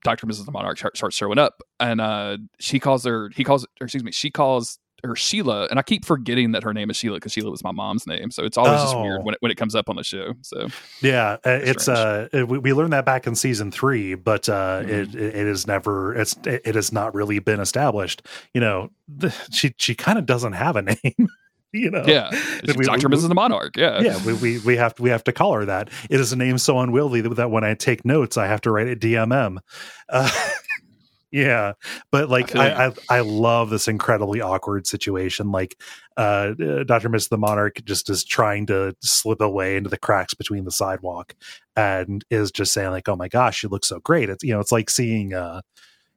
[0.05, 0.47] Doctor Mrs.
[0.47, 3.31] the Monarch starts showing up, and uh, she calls her.
[3.35, 6.75] He calls, or excuse me, she calls her Sheila, and I keep forgetting that her
[6.75, 9.03] name is Sheila because Sheila was my mom's name, so it's always just Oh.
[9.03, 10.35] weird when it, when it comes up on the show.
[10.43, 10.69] So
[11.03, 14.89] Yeah, uh, it's uh, we, we learned that back in season three, but uh, Mhm.
[14.89, 18.23] it, it is never it's it, it has not really been established.
[18.55, 21.29] You know, the, she she kind of doesn't have a name.
[21.73, 22.31] you know, yeah,
[22.77, 23.29] we- Doctor Mrs.
[23.29, 23.77] the Monarch.
[23.77, 25.91] Yeah, yeah, we, we we have to we have to call her that.
[26.11, 28.71] It is a name so unwieldy that, that when I take notes, I have to
[28.71, 29.59] write it DMM.
[30.09, 30.31] Uh,
[31.31, 31.73] yeah
[32.11, 35.79] but like I, I i love this incredibly awkward situation like
[36.17, 36.53] uh
[36.87, 40.71] dr miss the monarch just is trying to slip away into the cracks between the
[40.73, 41.35] sidewalk
[41.77, 44.29] and is just saying like oh my gosh you look so great.
[44.31, 45.61] It's you know it's like seeing uh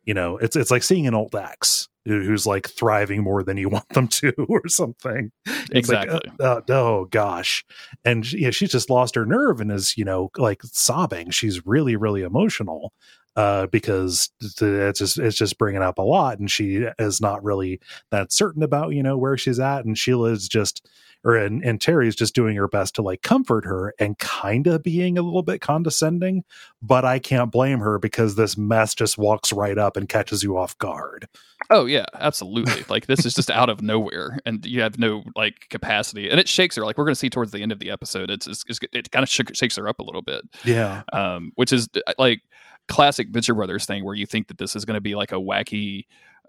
[0.05, 3.57] you know it's it's like seeing an old ex who- who's like thriving more than
[3.57, 5.31] you want them to or something.
[5.45, 6.31] It's like, Exactly.
[6.39, 7.63] uh, uh, oh gosh.
[8.03, 11.29] And she- yeah she's just lost her nerve and is you know like sobbing.
[11.29, 12.91] She's really really emotional
[13.35, 17.79] uh because it's just it's just bringing up a lot and she is not really
[18.09, 20.87] that certain about you know where she's at and sheila is just
[21.23, 24.83] or and, and terry's just doing her best to like comfort her and kind of
[24.83, 26.43] being a little bit condescending
[26.81, 30.57] but i can't blame her because this mess just walks right up and catches you
[30.57, 31.27] off guard
[31.69, 32.83] Oh yeah, absolutely.
[32.89, 36.47] like this is just out of nowhere, and you have no like capacity, and it
[36.47, 36.85] shakes her.
[36.85, 39.11] Like we're going to see towards the end of the episode, it's, it's, it's it
[39.11, 42.41] kind of shakes her up a little bit, yeah um, which is like
[42.87, 45.35] classic Venture Brothers thing, where you think that this is going to be like a
[45.35, 46.05] wacky,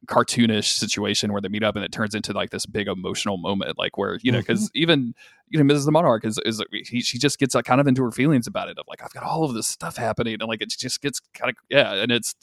[0.06, 3.78] cartoonish situation where they meet up, and it turns into like this big emotional moment,
[3.78, 4.82] like where you know because mm-hmm.
[4.82, 5.14] even
[5.48, 5.84] you know Mrs.
[5.84, 8.68] the Monarch is is he, she just gets like, kind of into her feelings about
[8.68, 11.20] it of like I've got all of this stuff happening, and like it just gets
[11.34, 12.34] kind of yeah, and it's.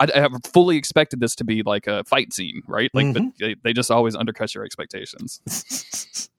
[0.00, 2.90] I, I have fully expected this to be like a fight scene, right?
[2.94, 3.44] Like, but mm-hmm.
[3.44, 5.40] they, they just always undercut your expectations.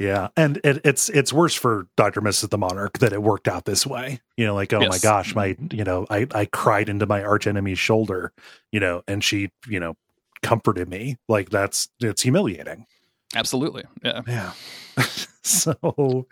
[0.00, 3.64] yeah and it, it's it's worse for dr mrs the monarch that it worked out
[3.64, 4.20] this way.
[4.36, 5.76] You know like oh my gosh my mm-hmm.
[5.76, 8.32] you know i i cried into my arch enemy's shoulder
[8.72, 9.94] you know and she you know
[10.44, 11.16] comforted me.
[11.28, 12.86] Like that's it's humiliating
[13.34, 14.22] Absolutely, yeah.
[14.26, 14.52] yeah.
[15.46, 16.26] So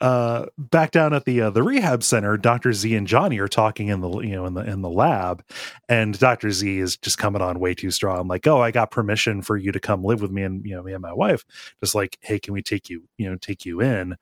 [0.00, 3.88] uh back down at the uh, the rehab center dr z and johnny are talking
[3.88, 5.44] in the you know in the in the lab
[5.88, 8.26] and dr z is just coming on way too strong.
[8.26, 10.82] Like oh i got permission for you to come live with me and you know
[10.82, 11.44] me and my wife.
[11.80, 14.16] Just like hey can we take you you know take you in?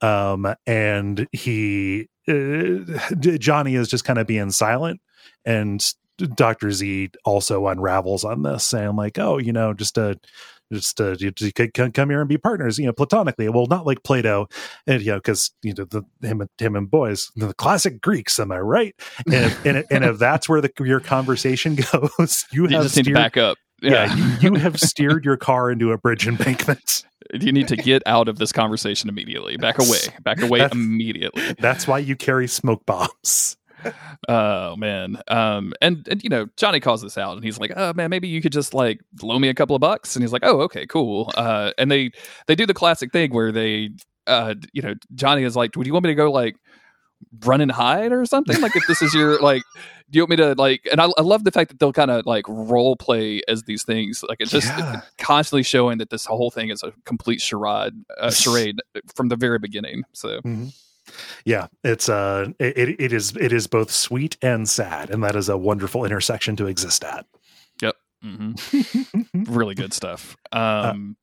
[0.00, 5.02] Um and he uh, johnny is just kind of being silent
[5.44, 10.18] and dr z also unravels on this saying like oh you know just a
[10.72, 13.48] just uh, you, you could come here and be partners, you know, platonically.
[13.48, 14.48] Well, not like Plato,
[14.86, 18.38] and you know, because you know the him and him and boys, the classic Greeks.
[18.38, 18.94] Am I right?
[19.26, 22.96] And if, and, and if that's where the your conversation goes, you, You have just
[22.96, 23.58] need to steered, back up.
[23.82, 27.04] yeah, Yeah, you, you have steered your car into a bridge embankment.
[27.32, 29.56] you need to get out of this conversation immediately.
[29.56, 29.98] Back away.
[30.22, 31.54] Back away That's- immediately.
[31.58, 33.56] That's why you carry smoke bombs.
[34.28, 35.18] Oh man.
[35.28, 35.72] Um.
[35.80, 38.40] And and you know Johnny calls this out, and he's like, "Oh man, maybe you
[38.42, 41.30] could just like loan me a couple of bucks." And he's like, "Oh, okay, cool."
[41.36, 41.72] Uh.
[41.78, 42.10] And they
[42.46, 43.90] they do the classic thing where they
[44.26, 46.56] uh you know Johnny is like, "Would you want me to go like?"
[47.44, 49.62] run and hide or something like if this is your like
[50.10, 52.10] do you want me to like and i, I love the fact that they'll kind
[52.10, 55.02] of like role play as these things like it's just Yeah.
[55.18, 58.80] constantly showing that this whole thing is a complete charade uh, charade
[59.14, 60.40] from the very beginning so
[61.44, 65.48] Yeah, it's uh, it, it is it is both sweet and sad, and that is
[65.48, 67.26] a wonderful intersection to exist at.
[67.80, 67.96] Yep.
[68.24, 69.42] mm-hmm.
[69.52, 70.36] really good stuff.
[70.52, 71.16] Um,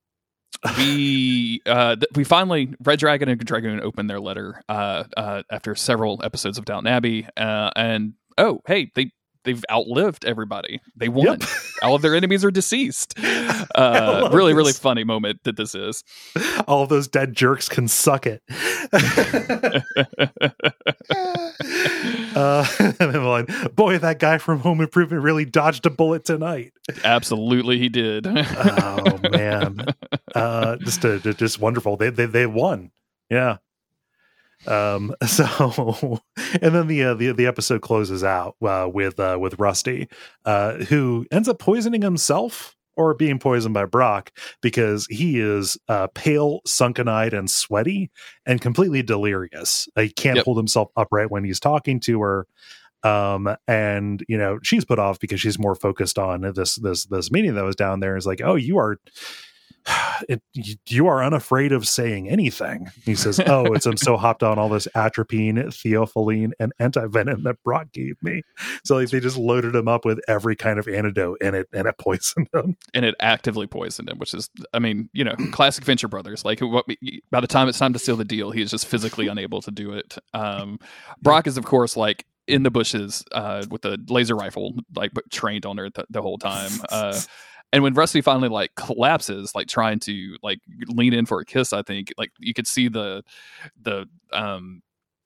[0.78, 5.76] we uh, th- we finally Red Dragon and Dragoon open their letter uh, uh, after
[5.76, 9.12] several episodes of Downton Abbey, uh, and oh hey they
[9.50, 10.80] they've outlived everybody.
[10.96, 11.26] They won.
[11.26, 11.44] Yep.
[11.82, 13.18] All of their enemies are deceased.
[13.76, 16.04] Uh, really, really funny moment that this is.
[16.68, 18.42] All those dead jerks can suck it.
[22.36, 26.74] uh, and then the boy, that guy from Home Improvement really dodged a bullet tonight.
[27.04, 28.28] Absolutely, he did.
[28.28, 29.86] Oh man,
[30.36, 31.96] uh, just uh, just wonderful.
[31.96, 32.92] They they they won.
[33.30, 33.58] Yeah.
[34.68, 35.14] Um.
[35.28, 36.20] So,
[36.62, 40.08] and then the uh, the the episode closes out uh, with uh, with Rusty,
[40.46, 44.32] uh, who ends up poisoning himself or being poisoned by Brock
[44.62, 48.12] because he is uh, pale, sunken-eyed, and sweaty,
[48.46, 49.88] and completely delirious.
[49.96, 50.46] He can't Yep.
[50.46, 52.48] hold himself upright when he's talking to her.
[53.04, 57.32] Um, and you know she's put off because she's more focused on this this this
[57.32, 58.18] meeting that was down there.
[58.18, 58.98] Is like, oh, you are.
[60.28, 60.42] It,
[60.88, 62.92] you are unafraid of saying anything.
[63.06, 67.64] He says, "Oh, it's I'm so hopped on all this atropine, theophylline, and antivenom that
[67.64, 68.44] Brock gave me."
[68.84, 71.88] So like they just loaded him up with every kind of antidote, and it and
[71.88, 72.76] it poisoned him.
[72.94, 76.46] and it actively poisoned him, which is, I mean, you know, classic Venture Brothers.
[76.46, 76.86] Like, what,
[77.32, 79.72] by the time it's time to seal the deal, he is just physically unable to
[79.72, 80.18] do it.
[80.34, 80.80] Um,
[81.22, 85.66] Brock is, of course, like in the bushes uh, with the laser rifle, like trained
[85.66, 86.72] on her the, the whole time.
[86.90, 87.20] Uh,
[87.72, 91.74] and when Rusty finally like collapses, like trying to like lean in for a kiss,
[91.74, 93.24] I think like you could see the
[93.82, 94.82] the um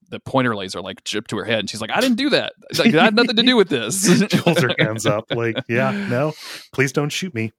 [0.10, 2.54] the pointer laser like chip to her head, and she's like, "I didn't do that.
[2.78, 5.92] Like, I had nothing to do with this." She holds her hands up, like, "Yeah,
[6.10, 6.34] no,
[6.72, 7.52] please don't shoot me."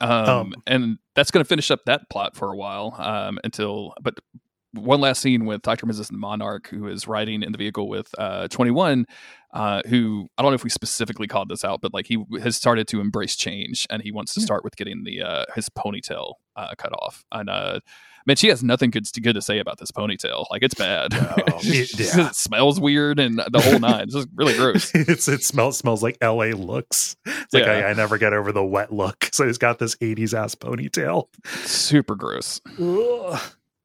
[0.00, 3.94] um, Um, and that's going to finish up that plot for a while um, until
[4.02, 4.18] but
[4.74, 6.12] one last scene with Doctor Mrs.
[6.12, 9.06] Monarch, who is riding in the vehicle with uh, Twenty One,
[9.52, 12.56] uh, who I don't know if we specifically called this out, but like he has
[12.56, 14.46] started to embrace change, and he wants to Yeah.
[14.46, 17.24] start with getting the uh, his ponytail uh, cut off.
[17.32, 17.80] And uh,
[18.26, 20.46] man, she has nothing good to good to say about this ponytail.
[20.50, 21.12] Like it's bad.
[21.12, 24.02] No, it- it, smells weird, and the whole nine.
[24.02, 24.90] It's just really gross.
[24.94, 27.16] it's it smells smells like LA looks.
[27.26, 27.72] It's like Yeah.
[27.72, 29.28] I, I never get over the wet look.
[29.34, 31.26] So he's got this 80s ass ponytail.
[31.64, 32.60] Super gross.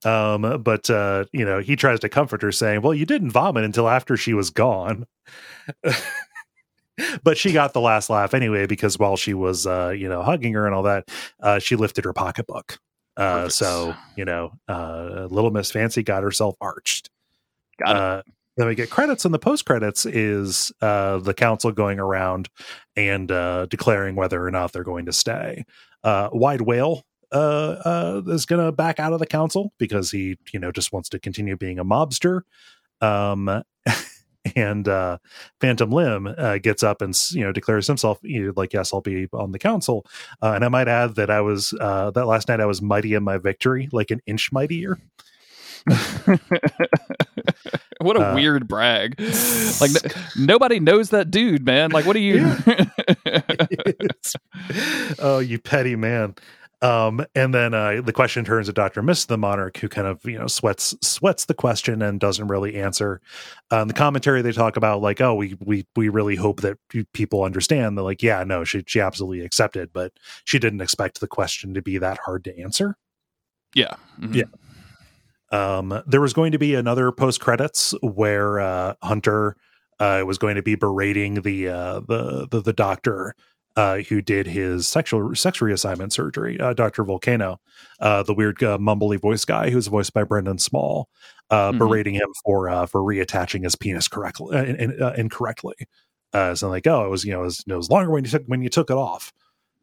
[0.06, 3.64] Um, but uh, you know, he tries to comfort her, saying, Well, you didn't vomit
[3.64, 5.06] until after she was gone.
[7.24, 10.54] but she got the last laugh anyway, because while she was uh, you know, hugging
[10.54, 11.10] her and all that,
[11.42, 12.80] uh, she lifted her pocketbook.
[13.18, 17.10] Uh, so you know, uh, little Miss Fancy got herself arched.
[17.84, 18.02] Got it.
[18.02, 18.22] Uh,
[18.60, 22.50] then we get credits, and the post credits is uh, the council going around
[22.96, 25.64] and uh, declaring whether or not they're going to stay.
[26.04, 27.36] Uh, Wide Wale uh,
[27.86, 31.10] uh, is going to back out of the council because he, you know, just wants
[31.10, 32.42] to continue being a mobster.
[33.02, 33.64] Um,
[34.56, 35.18] and uh,
[35.60, 39.02] Phantom Limb uh, gets up and you know declares himself you know, like, "Yes, I'll
[39.02, 40.06] be on the council."
[40.42, 43.14] Uh, and I might add that I was uh, that last night I was mighty
[43.14, 44.98] in my victory, like an inch mightier.
[48.02, 49.16] what a uh, weird brag.
[49.80, 51.92] Like n- nobody knows that dude, man.
[51.92, 52.54] Like what are you?
[55.20, 56.36] Oh, you petty man.
[56.82, 60.24] Um, and then uh, the question turns to Doctor Miss the Monarch, who kind of
[60.26, 63.20] you know sweats sweats the question and doesn't really answer.
[63.70, 66.78] Um, the commentary they talk about like, oh, we we we really hope that
[67.14, 67.98] people understand.
[67.98, 70.14] They're like, yeah, no, she she absolutely accepted, but
[70.46, 72.96] she didn't expect the question to be that hard to answer.
[73.76, 73.96] yeah.
[74.20, 74.36] Mhm.
[74.36, 74.46] Yeah.
[75.52, 79.56] Um, there was going to be another post credits where uh, Hunter
[80.00, 83.36] uh, was going to be berating the uh, the, the the doctor
[83.80, 87.60] uh, who did his sexual sex reassignment surgery, uh, Doctor Volcano,
[88.02, 91.08] uh, the weird uh, mumbly voice guy who's voiced by Brendan Small,
[91.50, 91.78] uh, Mhm.
[91.80, 95.76] berating him for uh, for reattaching his penis correctly uh, in, in, uh, incorrectly.
[96.34, 98.30] Uh, so like, oh, it was you know it was, it was longer when you
[98.32, 99.32] took when you took it off.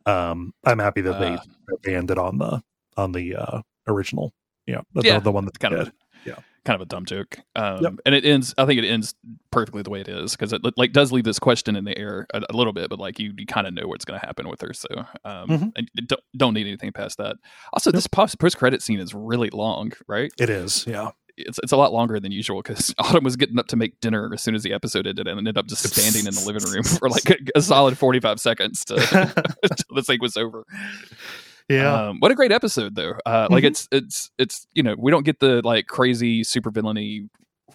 [0.04, 1.34] Um, I'm happy that they
[1.68, 2.62] that they ended on the
[2.96, 4.32] on the uh, original,
[4.66, 5.92] you know, the, Yeah, the one that kind they of.
[6.24, 6.38] Yeah.
[6.66, 7.92] Kind of a dumb joke um Yep.
[8.04, 9.14] and it ends i think it ends
[9.50, 12.26] perfectly the way it is because it like does leave this question in the air
[12.34, 14.48] a, a little bit but like you, you kind of know what's going to happen
[14.48, 14.88] with her so
[15.24, 15.72] um Mhm.
[15.76, 17.36] and don't, don't need anything past that
[17.72, 21.10] also this post credit scene is really long right It is, yeah.
[21.38, 24.30] it's, it's a lot longer than usual because autumn was getting up to make dinner
[24.34, 26.82] as soon as the episode ended and ended up just standing in the living room
[26.98, 28.94] for like a, a solid 45 seconds to
[29.62, 30.64] until the thing was over
[31.68, 32.08] yeah.
[32.08, 33.14] um, what a great episode though.
[33.26, 33.68] Uh, like Mhm.
[33.68, 37.28] it's it's it's you know we don't get the like crazy super villainy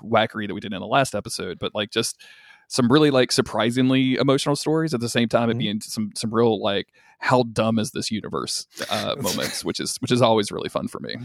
[0.03, 2.21] wackery that we did in the last episode, but like just
[2.67, 5.59] some really like surprisingly emotional stories at the same time it Mhm.
[5.59, 6.87] being some some real like
[7.19, 10.99] how dumb is this universe uh, moments, which is which is always really fun for
[11.01, 11.15] me.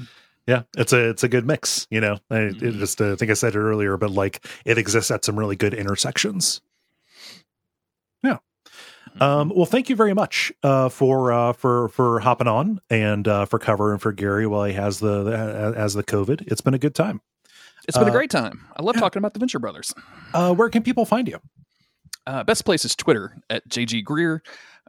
[0.47, 2.19] yeah, it's a it's a good mix, you know.
[2.31, 2.79] I it Mhm.
[2.79, 5.57] just uh, I think I said it earlier, but like it exists at some really
[5.57, 6.61] good intersections.
[9.21, 13.45] Um, well, thank you very much uh, for uh, for for hopping on and uh,
[13.47, 16.43] for covering for Gary while he has the, the as the COVID.
[16.51, 17.21] It's been a good time.
[17.89, 18.67] it's been a uh, great time.
[18.77, 19.01] I love yeah.
[19.01, 19.95] talking about the Venture Brothers.
[20.35, 21.39] Uh, where can people find you?
[22.27, 24.43] Uh, best place is Twitter at JG Greer.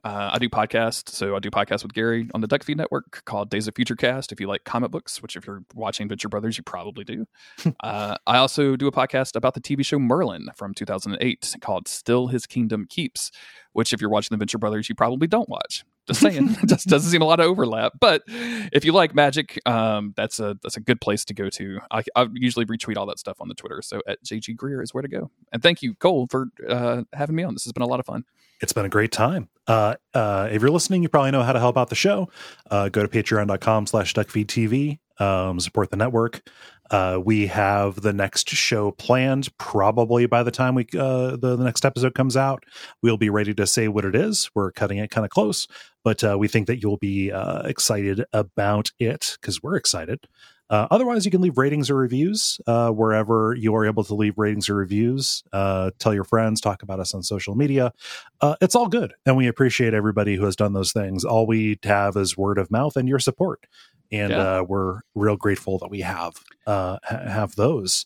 [0.04, 3.50] Uh, I do podcasts, so I do podcasts with Gary on the Duckfeed Network called
[3.50, 4.32] Days of Future Cast.
[4.32, 7.26] If you like comic books, which if you're watching Venture Brothers, you probably do.
[7.82, 12.28] uh, I also do a podcast about the TV show Merlin from 2008 called Still
[12.28, 13.32] His Kingdom Keeps,
[13.74, 15.84] which if you're watching the Venture Brothers, you probably don't watch.
[16.08, 17.93] Just saying, just doesn't seem a lot of overlap.
[18.00, 21.80] But if you like magic, um, that's a that's a good place to go to.
[21.91, 24.93] I, I usually retweet all that stuff on the Twitter, so at JG Greer is
[24.93, 25.30] where to go.
[25.52, 27.54] And thank you, Cole, for uh, having me on.
[27.54, 28.24] This has been a lot of fun.
[28.62, 29.49] It's been a great time.
[29.68, 32.30] Uh, uh, if you're listening, you probably know how to help out the show.
[32.72, 34.99] Uh, go to patreon.com slash duckfeedtv.
[35.20, 36.47] Um, support the network.
[36.89, 41.64] Uh, we have the next show planned probably by the time we uh, the, the
[41.64, 42.64] next episode comes out.
[43.01, 44.49] We'll be ready to say what it is.
[44.55, 45.68] We're cutting it kind of close,
[46.03, 50.28] but uh, we think that you'll be uh, excited about it because we're excited.
[50.70, 54.38] Uh, otherwise, you can leave ratings or reviews uh, wherever you are able to leave
[54.38, 55.43] ratings or reviews.
[55.53, 57.93] Uh, tell your friends, talk about us on social media.
[58.41, 61.24] Uh, it's all good, and we appreciate everybody who has done those things.
[61.24, 63.65] All we have is word of mouth and your support,
[64.11, 64.59] and Yeah.
[64.59, 68.05] uh, we're real grateful that we have uh, have those.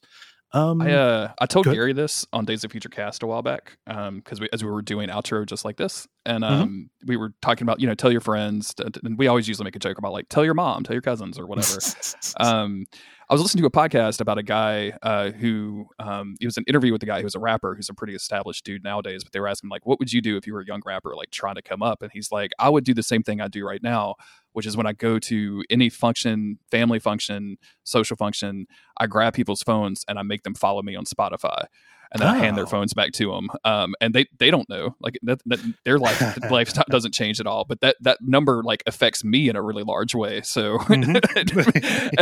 [0.54, 1.66] Um, I uh, I told.
[1.66, 4.82] Gary this on Days of Future Cast a while back because we as we were
[4.82, 8.22] doing outro just like this, and um, we were talking about you know tell your
[8.22, 11.02] friends, and we always usually make a joke about like tell your mom, tell your
[11.02, 11.80] cousins, or whatever.
[12.38, 12.86] um,
[13.32, 16.66] I was listening to a podcast about a guy uh, who um, it was an
[16.68, 19.24] interview with a guy who's a rapper who's a pretty established dude nowadays.
[19.24, 21.16] But they were asking like, what would you do if you were a young rapper
[21.16, 22.02] like trying to come up?
[22.02, 24.16] And he's like, I would do the same thing I do right now,
[24.52, 27.56] which is when I go to any function, family function,
[27.86, 28.68] social function,
[28.98, 31.68] I grab people's phones and I make them follow me on Spotify
[32.12, 32.70] and then I hand their Oh.
[32.70, 33.49] phones back to them.
[33.66, 37.47] Um, and they they don't know like that, that their life life doesn't change at
[37.47, 37.66] all.
[37.66, 40.41] But that that number like affects me in a really large way.
[40.41, 41.20] So and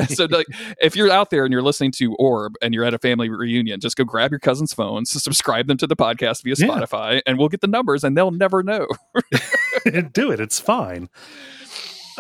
[0.09, 0.47] so like
[0.81, 3.79] if you're out there and you're listening to Orb and you're at a family reunion,
[3.79, 6.67] just go grab your cousin's phones, subscribe them to the podcast via Yeah.
[6.67, 8.87] Spotify, and we'll get the numbers, and they'll never know.
[10.13, 10.39] do it.
[10.39, 11.09] It's fine.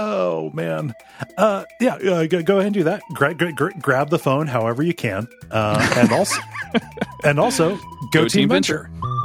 [0.01, 0.93] Oh man,
[1.37, 1.95] uh, yeah.
[1.95, 3.03] Uh, go, go ahead and do that.
[3.13, 6.39] Gra- gra- gra- grab the phone however you can, uh, and also,
[7.25, 7.81] and also go,
[8.13, 8.83] Go team Team venture.
[8.93, 9.18] Venture.